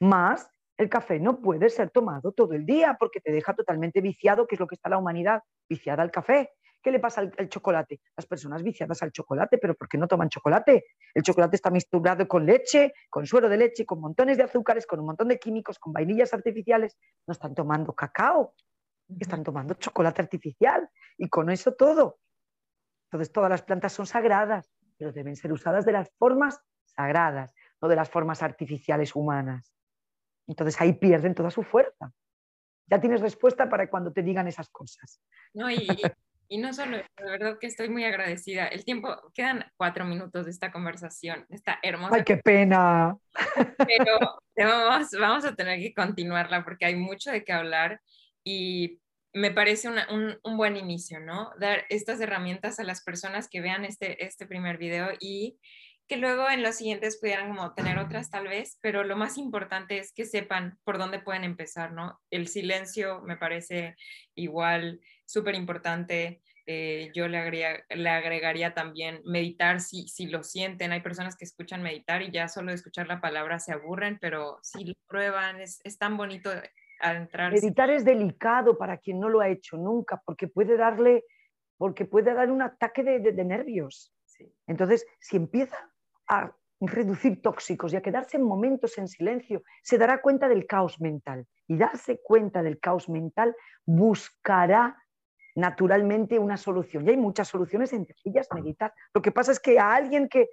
más 0.00 0.48
el 0.76 0.88
café 0.88 1.20
no 1.20 1.40
puede 1.40 1.68
ser 1.70 1.90
tomado 1.90 2.32
todo 2.32 2.52
el 2.52 2.66
día 2.66 2.96
porque 2.98 3.20
te 3.20 3.32
deja 3.32 3.54
totalmente 3.54 4.00
viciado, 4.00 4.46
que 4.46 4.56
es 4.56 4.60
lo 4.60 4.66
que 4.66 4.74
está 4.74 4.88
la 4.88 4.98
humanidad, 4.98 5.42
viciada 5.68 6.02
al 6.02 6.10
café. 6.10 6.50
¿Qué 6.82 6.90
le 6.90 7.00
pasa 7.00 7.22
al, 7.22 7.48
chocolate? 7.48 8.00
Las 8.16 8.26
personas 8.26 8.62
viciadas 8.62 9.02
al 9.02 9.10
chocolate, 9.10 9.56
pero 9.56 9.74
¿por 9.74 9.88
qué 9.88 9.96
no 9.96 10.06
toman 10.06 10.28
chocolate? 10.28 10.84
El 11.14 11.22
chocolate 11.22 11.56
está 11.56 11.70
mezclado 11.70 12.28
con 12.28 12.44
leche, 12.44 12.92
con 13.08 13.24
suero 13.24 13.48
de 13.48 13.56
leche, 13.56 13.86
con 13.86 14.00
montones 14.00 14.36
de 14.36 14.42
azúcares, 14.42 14.86
con 14.86 15.00
un 15.00 15.06
montón 15.06 15.28
de 15.28 15.38
químicos, 15.38 15.78
con 15.78 15.94
vainillas 15.94 16.34
artificiales. 16.34 16.98
No 17.26 17.32
están 17.32 17.54
tomando 17.54 17.94
cacao, 17.94 18.54
están 19.18 19.42
tomando 19.42 19.74
chocolate 19.74 20.20
artificial 20.20 20.86
y 21.16 21.28
con 21.28 21.48
eso 21.48 21.72
todo. 21.72 22.18
Entonces 23.14 23.32
todas 23.32 23.48
las 23.48 23.62
plantas 23.62 23.92
son 23.92 24.06
sagradas, 24.06 24.72
pero 24.98 25.12
deben 25.12 25.36
ser 25.36 25.52
usadas 25.52 25.84
de 25.86 25.92
las 25.92 26.10
formas 26.18 26.60
sagradas, 26.84 27.54
no 27.80 27.86
de 27.86 27.94
las 27.94 28.10
formas 28.10 28.42
artificiales 28.42 29.14
humanas. 29.14 29.72
Entonces 30.48 30.80
ahí 30.80 30.94
pierden 30.94 31.32
toda 31.32 31.52
su 31.52 31.62
fuerza. 31.62 32.10
Ya 32.88 33.00
tienes 33.00 33.20
respuesta 33.20 33.68
para 33.68 33.88
cuando 33.88 34.12
te 34.12 34.24
digan 34.24 34.48
esas 34.48 34.68
cosas. 34.68 35.20
No, 35.52 35.70
y, 35.70 35.86
y 36.48 36.58
no 36.58 36.72
solo, 36.72 36.96
de 36.96 37.30
verdad 37.30 37.56
que 37.60 37.68
estoy 37.68 37.88
muy 37.88 38.02
agradecida. 38.02 38.66
El 38.66 38.84
tiempo, 38.84 39.16
quedan 39.32 39.64
cuatro 39.76 40.04
minutos 40.04 40.46
de 40.46 40.50
esta 40.50 40.72
conversación, 40.72 41.46
está 41.50 41.78
hermosa. 41.84 42.16
¡Ay, 42.16 42.24
qué 42.24 42.38
pena! 42.38 43.16
Pero 44.56 44.88
vamos, 44.88 45.08
vamos 45.16 45.44
a 45.44 45.54
tener 45.54 45.78
que 45.78 45.94
continuarla 45.94 46.64
porque 46.64 46.86
hay 46.86 46.96
mucho 46.96 47.30
de 47.30 47.44
qué 47.44 47.52
hablar 47.52 48.00
y 48.42 49.00
me 49.34 49.50
parece 49.50 49.88
un, 49.88 50.38
un, 50.42 50.56
buen 50.56 50.76
inicio, 50.76 51.18
¿no? 51.18 51.50
Dar 51.58 51.84
estas 51.90 52.20
herramientas 52.20 52.78
a 52.78 52.84
las 52.84 53.02
personas 53.02 53.48
que 53.48 53.60
vean 53.60 53.84
este, 53.84 54.24
este 54.24 54.46
primer 54.46 54.78
video 54.78 55.08
y 55.18 55.58
que 56.06 56.16
luego 56.16 56.48
en 56.48 56.62
los 56.62 56.76
siguientes 56.76 57.18
pudieran 57.18 57.48
como 57.48 57.74
tener 57.74 57.98
otras 57.98 58.30
tal 58.30 58.46
vez, 58.46 58.78
pero 58.80 59.02
lo 59.02 59.16
más 59.16 59.36
importante 59.36 59.98
es 59.98 60.12
que 60.12 60.24
sepan 60.24 60.78
por 60.84 60.98
dónde 60.98 61.18
pueden 61.18 61.42
empezar, 61.42 61.92
¿no? 61.92 62.20
El 62.30 62.46
silencio 62.46 63.22
me 63.22 63.36
parece 63.36 63.96
igual 64.36 65.00
súper 65.26 65.56
importante. 65.56 66.40
Eh, 66.66 67.10
yo 67.14 67.26
le, 67.26 67.84
le 67.88 68.10
agregaría 68.10 68.72
también 68.72 69.20
meditar 69.24 69.80
si, 69.80 70.06
si 70.08 70.26
lo 70.26 70.44
sienten. 70.44 70.92
Hay 70.92 71.00
personas 71.00 71.36
que 71.36 71.44
escuchan 71.44 71.82
meditar 71.82 72.22
y 72.22 72.30
ya 72.30 72.48
solo 72.48 72.70
escuchar 72.70 73.08
la 73.08 73.20
palabra 73.20 73.58
se 73.58 73.72
aburren, 73.72 74.18
pero 74.20 74.58
si 74.62 74.84
lo 74.84 74.94
prueban, 75.08 75.60
es, 75.60 75.80
es 75.84 75.98
tan 75.98 76.16
bonito 76.16 76.50
Meditar 77.50 77.90
es 77.90 78.04
delicado 78.04 78.76
para 78.78 78.98
quien 78.98 79.20
no 79.20 79.28
lo 79.28 79.40
ha 79.40 79.48
hecho 79.48 79.76
nunca, 79.76 80.20
porque 80.24 80.48
puede 80.48 80.76
darle, 80.76 81.24
porque 81.76 82.04
puede 82.04 82.34
dar 82.34 82.50
un 82.50 82.62
ataque 82.62 83.02
de, 83.02 83.20
de, 83.20 83.44
nervios. 83.44 84.12
Entonces, 84.66 85.06
si 85.20 85.36
empieza 85.36 85.76
a 86.28 86.52
reducir 86.80 87.40
tóxicos 87.40 87.92
y 87.92 87.96
a 87.96 88.02
quedarse 88.02 88.36
en 88.36 88.44
momentos 88.44 88.98
en 88.98 89.08
silencio, 89.08 89.62
se 89.82 89.98
dará 89.98 90.20
cuenta 90.20 90.48
del 90.48 90.66
caos 90.66 91.00
mental. 91.00 91.46
Y 91.66 91.76
darse 91.76 92.20
cuenta 92.22 92.62
del 92.62 92.78
caos 92.78 93.08
mental 93.08 93.54
buscará 93.86 94.96
naturalmente 95.54 96.38
una 96.38 96.56
solución. 96.56 97.06
Y 97.06 97.10
hay 97.10 97.16
muchas 97.16 97.48
soluciones, 97.48 97.92
entre 97.92 98.16
ellas 98.24 98.48
meditar. 98.52 98.92
Lo 99.14 99.22
que 99.22 99.32
pasa 99.32 99.52
es 99.52 99.60
que 99.60 99.78
a 99.78 99.94
alguien 99.94 100.28
que 100.28 100.50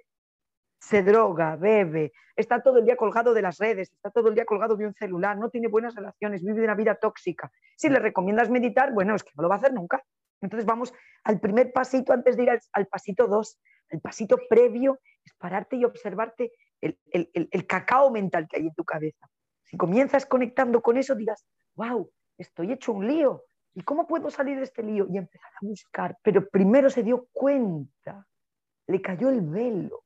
se 0.82 1.04
droga, 1.04 1.54
bebe, 1.54 2.12
está 2.34 2.60
todo 2.60 2.78
el 2.78 2.84
día 2.84 2.96
colgado 2.96 3.32
de 3.32 3.40
las 3.40 3.58
redes, 3.58 3.92
está 3.92 4.10
todo 4.10 4.28
el 4.28 4.34
día 4.34 4.44
colgado 4.44 4.76
de 4.76 4.84
un 4.84 4.94
celular, 4.94 5.38
no 5.38 5.48
tiene 5.48 5.68
buenas 5.68 5.94
relaciones, 5.94 6.42
vive 6.42 6.64
una 6.64 6.74
vida 6.74 6.96
tóxica. 6.96 7.52
Si 7.76 7.88
le 7.88 8.00
recomiendas 8.00 8.50
meditar, 8.50 8.92
bueno, 8.92 9.14
es 9.14 9.22
que 9.22 9.30
no 9.36 9.44
lo 9.44 9.48
va 9.48 9.54
a 9.54 9.58
hacer 9.58 9.72
nunca. 9.72 10.02
Entonces 10.40 10.66
vamos 10.66 10.92
al 11.22 11.38
primer 11.38 11.72
pasito 11.72 12.12
antes 12.12 12.36
de 12.36 12.42
ir 12.42 12.50
al, 12.72 12.86
pasito 12.88 13.28
dos. 13.28 13.60
El 13.90 14.00
pasito 14.00 14.36
previo 14.48 14.98
es 15.24 15.32
pararte 15.34 15.76
y 15.76 15.84
observarte 15.84 16.50
el, 16.80 16.98
el, 17.12 17.66
cacao 17.68 18.10
mental 18.10 18.48
que 18.48 18.56
hay 18.56 18.66
en 18.66 18.74
tu 18.74 18.84
cabeza. 18.84 19.28
Si 19.62 19.76
comienzas 19.76 20.26
conectando 20.26 20.82
con 20.82 20.96
eso, 20.96 21.14
dirás, 21.14 21.46
wow, 21.76 22.10
estoy 22.36 22.72
hecho 22.72 22.92
un 22.92 23.06
lío. 23.06 23.44
¿Y 23.72 23.82
cómo 23.82 24.08
puedo 24.08 24.30
salir 24.30 24.56
de 24.56 24.64
este 24.64 24.82
lío? 24.82 25.06
Y 25.08 25.16
empezar 25.16 25.52
a 25.54 25.64
buscar. 25.64 26.18
Pero 26.24 26.48
primero 26.48 26.90
se 26.90 27.04
dio 27.04 27.28
cuenta, 27.32 28.26
le 28.88 29.00
cayó 29.00 29.28
el 29.28 29.42
velo 29.42 30.01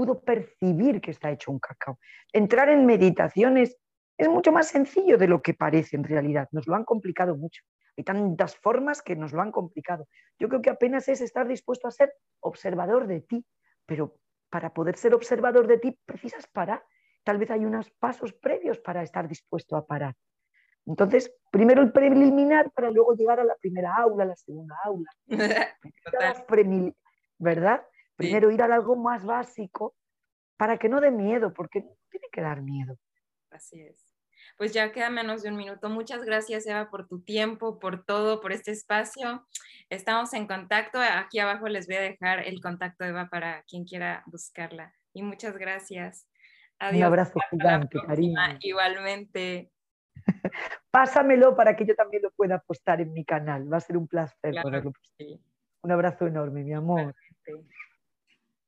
pudo 0.00 0.22
percibir 0.22 0.98
que 1.02 1.10
está 1.10 1.30
hecho 1.30 1.52
un 1.52 1.58
cacao. 1.58 1.98
Entrar 2.32 2.70
en 2.70 2.86
meditaciones 2.86 3.76
es 4.16 4.30
mucho 4.30 4.50
más 4.50 4.68
sencillo 4.68 5.18
de 5.18 5.28
lo 5.28 5.42
que 5.42 5.52
parece 5.52 5.94
en 5.94 6.04
realidad. 6.04 6.48
Nos 6.52 6.66
lo 6.66 6.74
han 6.74 6.86
complicado 6.86 7.36
mucho. 7.36 7.62
Hay 7.98 8.04
tantas 8.04 8.56
formas 8.56 9.02
que 9.02 9.14
nos 9.14 9.34
lo 9.34 9.42
han 9.42 9.52
complicado. 9.52 10.08
Yo 10.38 10.48
creo 10.48 10.62
que 10.62 10.70
apenas 10.70 11.06
es 11.08 11.20
estar 11.20 11.46
dispuesto 11.46 11.86
a 11.86 11.90
ser 11.90 12.14
observador 12.40 13.06
de 13.08 13.20
ti, 13.20 13.44
pero 13.84 14.16
para 14.48 14.72
poder 14.72 14.96
ser 14.96 15.12
observador 15.12 15.66
de 15.66 15.76
ti 15.76 15.98
precisas 16.06 16.46
parar. 16.46 16.82
Tal 17.22 17.36
vez 17.36 17.50
hay 17.50 17.66
unos 17.66 17.90
pasos 17.90 18.32
previos 18.32 18.78
para 18.78 19.02
estar 19.02 19.28
dispuesto 19.28 19.76
a 19.76 19.86
parar. 19.86 20.14
Entonces, 20.86 21.30
primero 21.50 21.82
el 21.82 21.92
preliminar 21.92 22.70
para 22.70 22.90
luego 22.90 23.14
llegar 23.14 23.38
a 23.38 23.44
la 23.44 23.54
primera 23.56 23.94
aula, 23.96 24.24
a 24.24 24.28
la 24.28 24.36
segunda 24.36 24.78
aula. 24.82 25.10
¿Verdad? 27.38 27.82
Primero 28.20 28.50
ir 28.50 28.60
a 28.60 28.66
algo 28.66 28.96
más 28.96 29.24
básico 29.24 29.94
para 30.58 30.76
que 30.78 30.90
no 30.90 31.00
dé 31.00 31.10
miedo, 31.10 31.54
porque 31.54 31.80
no 31.80 31.96
tiene 32.10 32.26
que 32.30 32.42
dar 32.42 32.60
miedo. 32.60 32.98
Así 33.50 33.80
es. 33.80 34.14
Pues 34.58 34.74
ya 34.74 34.92
queda 34.92 35.08
menos 35.08 35.42
de 35.42 35.48
un 35.48 35.56
minuto. 35.56 35.88
Muchas 35.88 36.22
gracias, 36.22 36.66
Eva, 36.66 36.90
por 36.90 37.08
tu 37.08 37.22
tiempo, 37.22 37.78
por 37.78 38.04
todo, 38.04 38.42
por 38.42 38.52
este 38.52 38.72
espacio. 38.72 39.46
Estamos 39.88 40.34
en 40.34 40.46
contacto. 40.46 40.98
Aquí 41.00 41.38
abajo 41.38 41.66
les 41.68 41.86
voy 41.86 41.96
a 41.96 42.02
dejar 42.02 42.46
el 42.46 42.60
contacto 42.60 43.04
de 43.04 43.10
Eva 43.10 43.28
para 43.30 43.62
quien 43.62 43.84
quiera 43.84 44.22
buscarla. 44.26 44.94
Y 45.14 45.22
muchas 45.22 45.56
gracias. 45.56 46.28
Adiós. 46.78 46.98
Un 46.98 47.04
abrazo 47.04 47.40
gigante, 47.50 47.98
cariño. 48.06 48.38
Igualmente. 48.60 49.70
Pásamelo 50.90 51.56
para 51.56 51.74
que 51.74 51.86
yo 51.86 51.94
también 51.94 52.22
lo 52.22 52.30
pueda 52.32 52.58
postar 52.58 53.00
en 53.00 53.14
mi 53.14 53.24
canal. 53.24 53.72
Va 53.72 53.78
a 53.78 53.80
ser 53.80 53.96
un 53.96 54.06
placer 54.06 54.54
ponerlo. 54.62 54.92
Un 55.82 55.90
abrazo 55.90 56.26
enorme, 56.26 56.62
mi 56.64 56.74
amor. 56.74 57.14